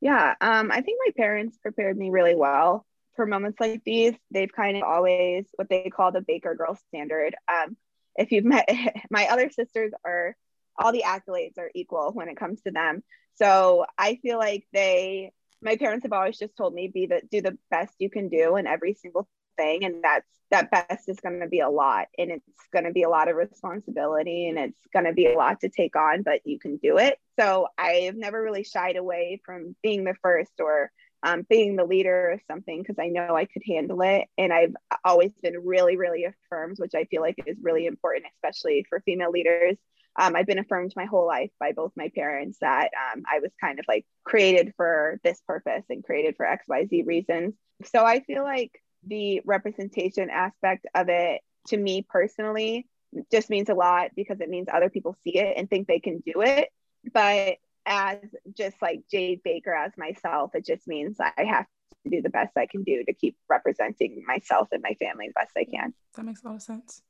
Yeah, 0.00 0.34
um, 0.40 0.70
I 0.70 0.80
think 0.80 0.98
my 1.04 1.12
parents 1.16 1.58
prepared 1.58 1.96
me 1.96 2.10
really 2.10 2.34
well 2.34 2.86
for 3.14 3.26
moments 3.26 3.60
like 3.60 3.82
these. 3.84 4.14
They've 4.30 4.52
kind 4.52 4.76
of 4.76 4.84
always 4.84 5.46
what 5.56 5.68
they 5.68 5.90
call 5.90 6.12
the 6.12 6.20
Baker 6.20 6.54
Girl 6.54 6.78
standard. 6.88 7.34
Um, 7.52 7.76
if 8.16 8.32
you've 8.32 8.44
met 8.44 8.68
my 9.10 9.26
other 9.26 9.50
sisters, 9.50 9.92
are 10.04 10.36
all 10.76 10.92
the 10.92 11.04
accolades 11.06 11.58
are 11.58 11.70
equal 11.74 12.12
when 12.12 12.28
it 12.28 12.36
comes 12.36 12.62
to 12.62 12.70
them. 12.70 13.02
So 13.34 13.86
I 13.98 14.16
feel 14.16 14.38
like 14.38 14.66
they, 14.72 15.32
my 15.60 15.76
parents 15.76 16.04
have 16.04 16.12
always 16.12 16.38
just 16.38 16.56
told 16.56 16.74
me 16.74 16.88
be 16.88 17.06
the 17.06 17.22
do 17.30 17.40
the 17.40 17.58
best 17.70 17.94
you 17.98 18.10
can 18.10 18.28
do 18.28 18.56
in 18.56 18.66
every 18.66 18.94
single 18.94 19.28
thing 19.56 19.84
and 19.84 20.02
that's 20.02 20.26
that 20.50 20.70
best 20.70 21.08
is 21.08 21.18
going 21.20 21.40
to 21.40 21.48
be 21.48 21.60
a 21.60 21.68
lot 21.68 22.08
and 22.18 22.30
it's 22.30 22.44
going 22.72 22.84
to 22.84 22.92
be 22.92 23.02
a 23.02 23.08
lot 23.08 23.28
of 23.28 23.36
responsibility 23.36 24.48
and 24.48 24.58
it's 24.58 24.86
going 24.92 25.06
to 25.06 25.12
be 25.12 25.26
a 25.26 25.36
lot 25.36 25.60
to 25.60 25.68
take 25.68 25.96
on 25.96 26.22
but 26.22 26.40
you 26.44 26.58
can 26.58 26.76
do 26.76 26.98
it 26.98 27.18
so 27.38 27.66
i've 27.78 28.16
never 28.16 28.42
really 28.42 28.64
shied 28.64 28.96
away 28.96 29.40
from 29.44 29.74
being 29.82 30.04
the 30.04 30.14
first 30.22 30.52
or 30.60 30.90
um, 31.24 31.46
being 31.48 31.76
the 31.76 31.84
leader 31.84 32.30
of 32.30 32.40
something 32.46 32.82
because 32.82 32.98
i 32.98 33.08
know 33.08 33.34
i 33.34 33.46
could 33.46 33.62
handle 33.66 34.02
it 34.02 34.28
and 34.36 34.52
i've 34.52 34.74
always 35.04 35.32
been 35.42 35.64
really 35.64 35.96
really 35.96 36.24
affirmed 36.24 36.76
which 36.78 36.94
i 36.94 37.04
feel 37.04 37.22
like 37.22 37.36
is 37.46 37.56
really 37.62 37.86
important 37.86 38.26
especially 38.36 38.84
for 38.88 39.00
female 39.00 39.30
leaders 39.30 39.76
um, 40.16 40.36
I've 40.36 40.46
been 40.46 40.58
affirmed 40.58 40.92
my 40.94 41.06
whole 41.06 41.26
life 41.26 41.50
by 41.58 41.72
both 41.72 41.92
my 41.96 42.10
parents 42.14 42.58
that 42.60 42.90
um, 43.14 43.22
I 43.26 43.38
was 43.38 43.50
kind 43.60 43.78
of 43.78 43.86
like 43.88 44.04
created 44.24 44.74
for 44.76 45.18
this 45.24 45.40
purpose 45.46 45.84
and 45.88 46.04
created 46.04 46.36
for 46.36 46.46
XYZ 46.46 47.06
reasons. 47.06 47.54
So 47.86 48.04
I 48.04 48.20
feel 48.20 48.42
like 48.42 48.72
the 49.06 49.42
representation 49.44 50.30
aspect 50.30 50.86
of 50.94 51.08
it 51.08 51.42
to 51.68 51.76
me 51.76 52.02
personally 52.02 52.86
just 53.30 53.50
means 53.50 53.68
a 53.68 53.74
lot 53.74 54.10
because 54.16 54.40
it 54.40 54.48
means 54.48 54.68
other 54.72 54.90
people 54.90 55.16
see 55.22 55.38
it 55.38 55.54
and 55.56 55.68
think 55.68 55.86
they 55.86 56.00
can 56.00 56.18
do 56.20 56.42
it. 56.42 56.68
But 57.12 57.56
as 57.84 58.18
just 58.56 58.80
like 58.80 59.02
Jade 59.10 59.42
Baker, 59.42 59.74
as 59.74 59.92
myself, 59.96 60.54
it 60.54 60.64
just 60.64 60.86
means 60.86 61.18
I 61.20 61.44
have 61.44 61.66
to 62.04 62.10
do 62.10 62.22
the 62.22 62.30
best 62.30 62.56
I 62.56 62.66
can 62.66 62.82
do 62.82 63.04
to 63.04 63.12
keep 63.12 63.36
representing 63.48 64.24
myself 64.26 64.68
and 64.72 64.82
my 64.82 64.94
family 64.94 65.28
the 65.28 65.34
best 65.34 65.52
I 65.56 65.64
can. 65.64 65.94
That 66.16 66.24
makes 66.24 66.42
a 66.42 66.48
lot 66.48 66.56
of 66.56 66.62
sense. 66.62 67.02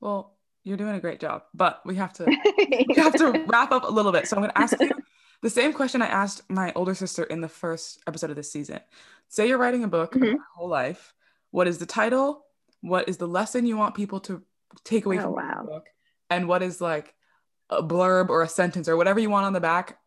Well, 0.00 0.34
you're 0.64 0.76
doing 0.76 0.94
a 0.94 1.00
great 1.00 1.20
job, 1.20 1.44
but 1.54 1.80
we 1.84 1.96
have 1.96 2.12
to 2.14 2.24
we 2.88 2.94
have 2.96 3.14
to 3.14 3.44
wrap 3.46 3.72
up 3.72 3.84
a 3.84 3.90
little 3.90 4.12
bit. 4.12 4.28
So 4.28 4.36
I'm 4.36 4.42
going 4.42 4.52
to 4.52 4.58
ask 4.58 4.78
you 4.78 4.90
the 5.42 5.50
same 5.50 5.72
question 5.72 6.02
I 6.02 6.06
asked 6.06 6.48
my 6.50 6.72
older 6.74 6.94
sister 6.94 7.24
in 7.24 7.40
the 7.40 7.48
first 7.48 8.00
episode 8.06 8.30
of 8.30 8.36
this 8.36 8.52
season. 8.52 8.80
Say 9.28 9.48
you're 9.48 9.58
writing 9.58 9.84
a 9.84 9.88
book 9.88 10.12
mm-hmm. 10.12 10.24
about 10.24 10.40
whole 10.54 10.68
life. 10.68 11.14
What 11.50 11.68
is 11.68 11.78
the 11.78 11.86
title? 11.86 12.44
What 12.80 13.08
is 13.08 13.16
the 13.16 13.28
lesson 13.28 13.66
you 13.66 13.76
want 13.76 13.94
people 13.94 14.20
to 14.20 14.42
take 14.84 15.06
away 15.06 15.18
oh, 15.18 15.22
from 15.22 15.32
wow. 15.34 15.62
the 15.62 15.70
book? 15.70 15.86
And 16.30 16.48
what 16.48 16.62
is 16.62 16.80
like 16.80 17.14
a 17.70 17.82
blurb 17.82 18.28
or 18.28 18.42
a 18.42 18.48
sentence 18.48 18.88
or 18.88 18.96
whatever 18.96 19.20
you 19.20 19.30
want 19.30 19.46
on 19.46 19.52
the 19.52 19.60
back 19.60 19.98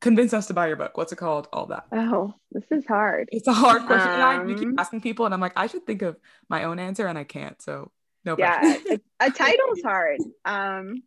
convince 0.00 0.32
us 0.32 0.46
to 0.46 0.54
buy 0.54 0.66
your 0.66 0.76
book. 0.76 0.96
What's 0.96 1.12
it 1.12 1.16
called? 1.16 1.48
All 1.52 1.66
that. 1.66 1.86
Oh, 1.92 2.34
this 2.52 2.64
is 2.70 2.86
hard. 2.86 3.28
It's 3.32 3.46
a 3.46 3.52
hard 3.52 3.86
question. 3.86 4.08
Um, 4.08 4.50
I, 4.50 4.54
keep 4.54 4.68
asking 4.78 5.00
people, 5.02 5.24
and 5.24 5.34
I'm 5.34 5.40
like, 5.40 5.52
I 5.56 5.66
should 5.66 5.86
think 5.86 6.02
of 6.02 6.16
my 6.48 6.64
own 6.64 6.78
answer, 6.78 7.06
and 7.06 7.18
I 7.18 7.24
can't. 7.24 7.60
So 7.60 7.90
no. 8.24 8.36
Yeah, 8.38 8.76
a 9.20 9.30
title's 9.30 9.82
hard. 9.84 10.20
Um, 10.44 11.02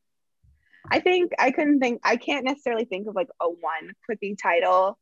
I 0.92 1.00
think 1.00 1.32
I 1.40 1.52
couldn't 1.52 1.80
think. 1.80 2.02
I 2.04 2.18
can't 2.18 2.46
necessarily 2.46 2.86
think 2.86 3.08
of 3.08 3.16
like 3.16 3.30
a 3.42 3.48
one 3.48 3.94
quippy 4.10 4.36
title. 4.42 4.98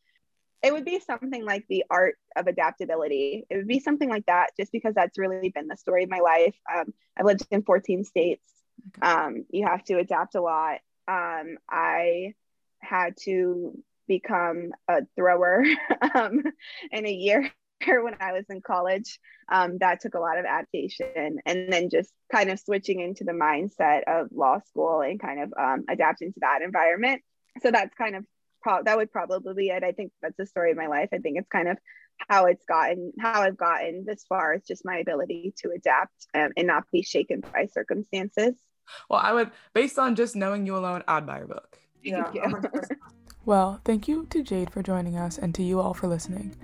It 0.64 0.72
would 0.74 0.86
be 0.86 1.00
something 1.00 1.44
like 1.44 1.66
the 1.68 1.86
art 1.90 2.16
of 2.36 2.48
adaptability. 2.48 3.46
It 3.50 3.58
would 3.58 3.68
be 3.68 3.80
something 3.80 4.10
like 4.10 4.26
that, 4.28 4.52
just 4.58 4.72
because 4.72 4.94
that's 4.94 5.18
really 5.18 5.50
been 5.50 5.68
the 5.68 5.78
story 5.78 6.04
of 6.04 6.10
my 6.10 6.20
life. 6.20 6.56
Um, 6.74 6.94
I've 7.18 7.26
lived 7.26 7.48
in 7.50 7.64
14 7.64 8.04
states. 8.04 8.48
Um, 9.02 9.46
you 9.50 9.66
have 9.66 9.84
to 9.86 9.98
adapt 9.98 10.36
a 10.36 10.42
lot. 10.42 10.80
Um, 11.08 11.58
I 11.70 12.34
had 12.80 13.16
to 13.24 13.78
become 14.08 14.72
a 14.88 15.02
thrower 15.16 15.64
um, 16.16 16.44
in 16.92 17.06
a 17.06 17.12
year 17.12 17.52
when 17.86 18.16
I 18.20 18.34
was 18.34 18.46
in 18.50 18.62
college. 18.62 19.20
Um, 19.50 19.78
that 19.80 20.02
took 20.02 20.14
a 20.14 20.20
lot 20.20 20.38
of 20.38 20.46
adaptation 20.46 21.40
and 21.46 21.72
then 21.72 21.90
just 21.90 22.12
kind 22.32 22.50
of 22.50 22.60
switching 22.60 23.00
into 23.00 23.24
the 23.24 23.32
mindset 23.32 24.04
of 24.08 24.28
law 24.32 24.60
school 24.68 25.02
and 25.02 25.20
kind 25.20 25.42
of 25.42 25.54
um, 25.60 25.86
adapting 25.90 26.34
to 26.34 26.40
that 26.42 26.62
environment. 26.62 27.22
So 27.62 27.72
that's 27.72 27.94
kind 27.96 28.16
of 28.16 28.26
pro- 28.62 28.84
that 28.84 28.98
would 28.98 29.12
probably 29.12 29.54
be 29.54 29.70
it. 29.70 29.84
I 29.84 29.92
think 29.92 30.12
that's 30.22 30.38
the 30.38 30.46
story 30.46 30.72
of 30.72 30.78
my 30.78 30.88
life. 30.88 31.10
I 31.14 31.18
think 31.18 31.38
it's 31.38 31.50
kind 31.50 31.68
of 31.68 31.78
how 32.28 32.46
it's 32.46 32.66
gotten, 32.66 33.14
how 33.20 33.42
I've 33.42 33.58
gotten 33.58 34.06
this 34.06 34.24
far 34.28 34.54
is 34.54 34.64
just 34.64 34.86
my 34.86 34.98
ability 34.98 35.54
to 35.58 35.72
adapt 35.72 36.28
um, 36.34 36.52
and 36.56 36.68
not 36.68 36.84
be 36.92 37.02
shaken 37.02 37.42
by 37.54 37.68
circumstances. 37.68 38.56
Well, 39.10 39.20
I 39.20 39.34
would, 39.34 39.52
based 39.74 39.98
on 39.98 40.16
just 40.16 40.36
knowing 40.36 40.66
you 40.66 40.76
alone, 40.78 41.04
I'd 41.08 41.26
buy 41.26 41.40
your 41.40 41.48
book. 41.48 41.80
Yeah. 42.04 42.32
well, 43.46 43.80
thank 43.86 44.08
you 44.08 44.26
to 44.32 44.44
Jade 44.44 44.72
for 44.72 44.84
joining 44.84 45.18
us 45.18 45.38
and 45.38 45.54
to 45.56 45.64
you 45.64 45.80
all 45.80 45.94
for 45.94 46.08
listening. 46.08 46.56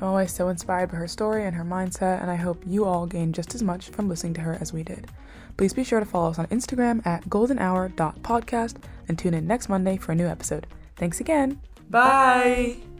I'm 0.00 0.08
always 0.08 0.32
so 0.32 0.48
inspired 0.48 0.90
by 0.90 0.98
her 0.98 1.08
story 1.08 1.44
and 1.44 1.56
her 1.56 1.64
mindset, 1.64 2.20
and 2.20 2.30
I 2.30 2.36
hope 2.36 2.62
you 2.66 2.84
all 2.84 3.06
gain 3.06 3.32
just 3.32 3.54
as 3.54 3.62
much 3.62 3.88
from 3.88 4.08
listening 4.08 4.34
to 4.34 4.42
her 4.42 4.58
as 4.60 4.72
we 4.72 4.82
did. 4.82 5.08
Please 5.56 5.72
be 5.72 5.84
sure 5.84 6.00
to 6.00 6.06
follow 6.06 6.30
us 6.30 6.38
on 6.38 6.46
Instagram 6.48 7.06
at 7.06 7.24
goldenhour.podcast 7.30 8.76
and 9.08 9.18
tune 9.18 9.32
in 9.32 9.46
next 9.46 9.70
Monday 9.70 9.96
for 9.96 10.12
a 10.12 10.14
new 10.14 10.26
episode. 10.26 10.66
Thanks 10.96 11.20
again. 11.20 11.60
Bye. 11.90 12.76
Bye. 12.80 12.95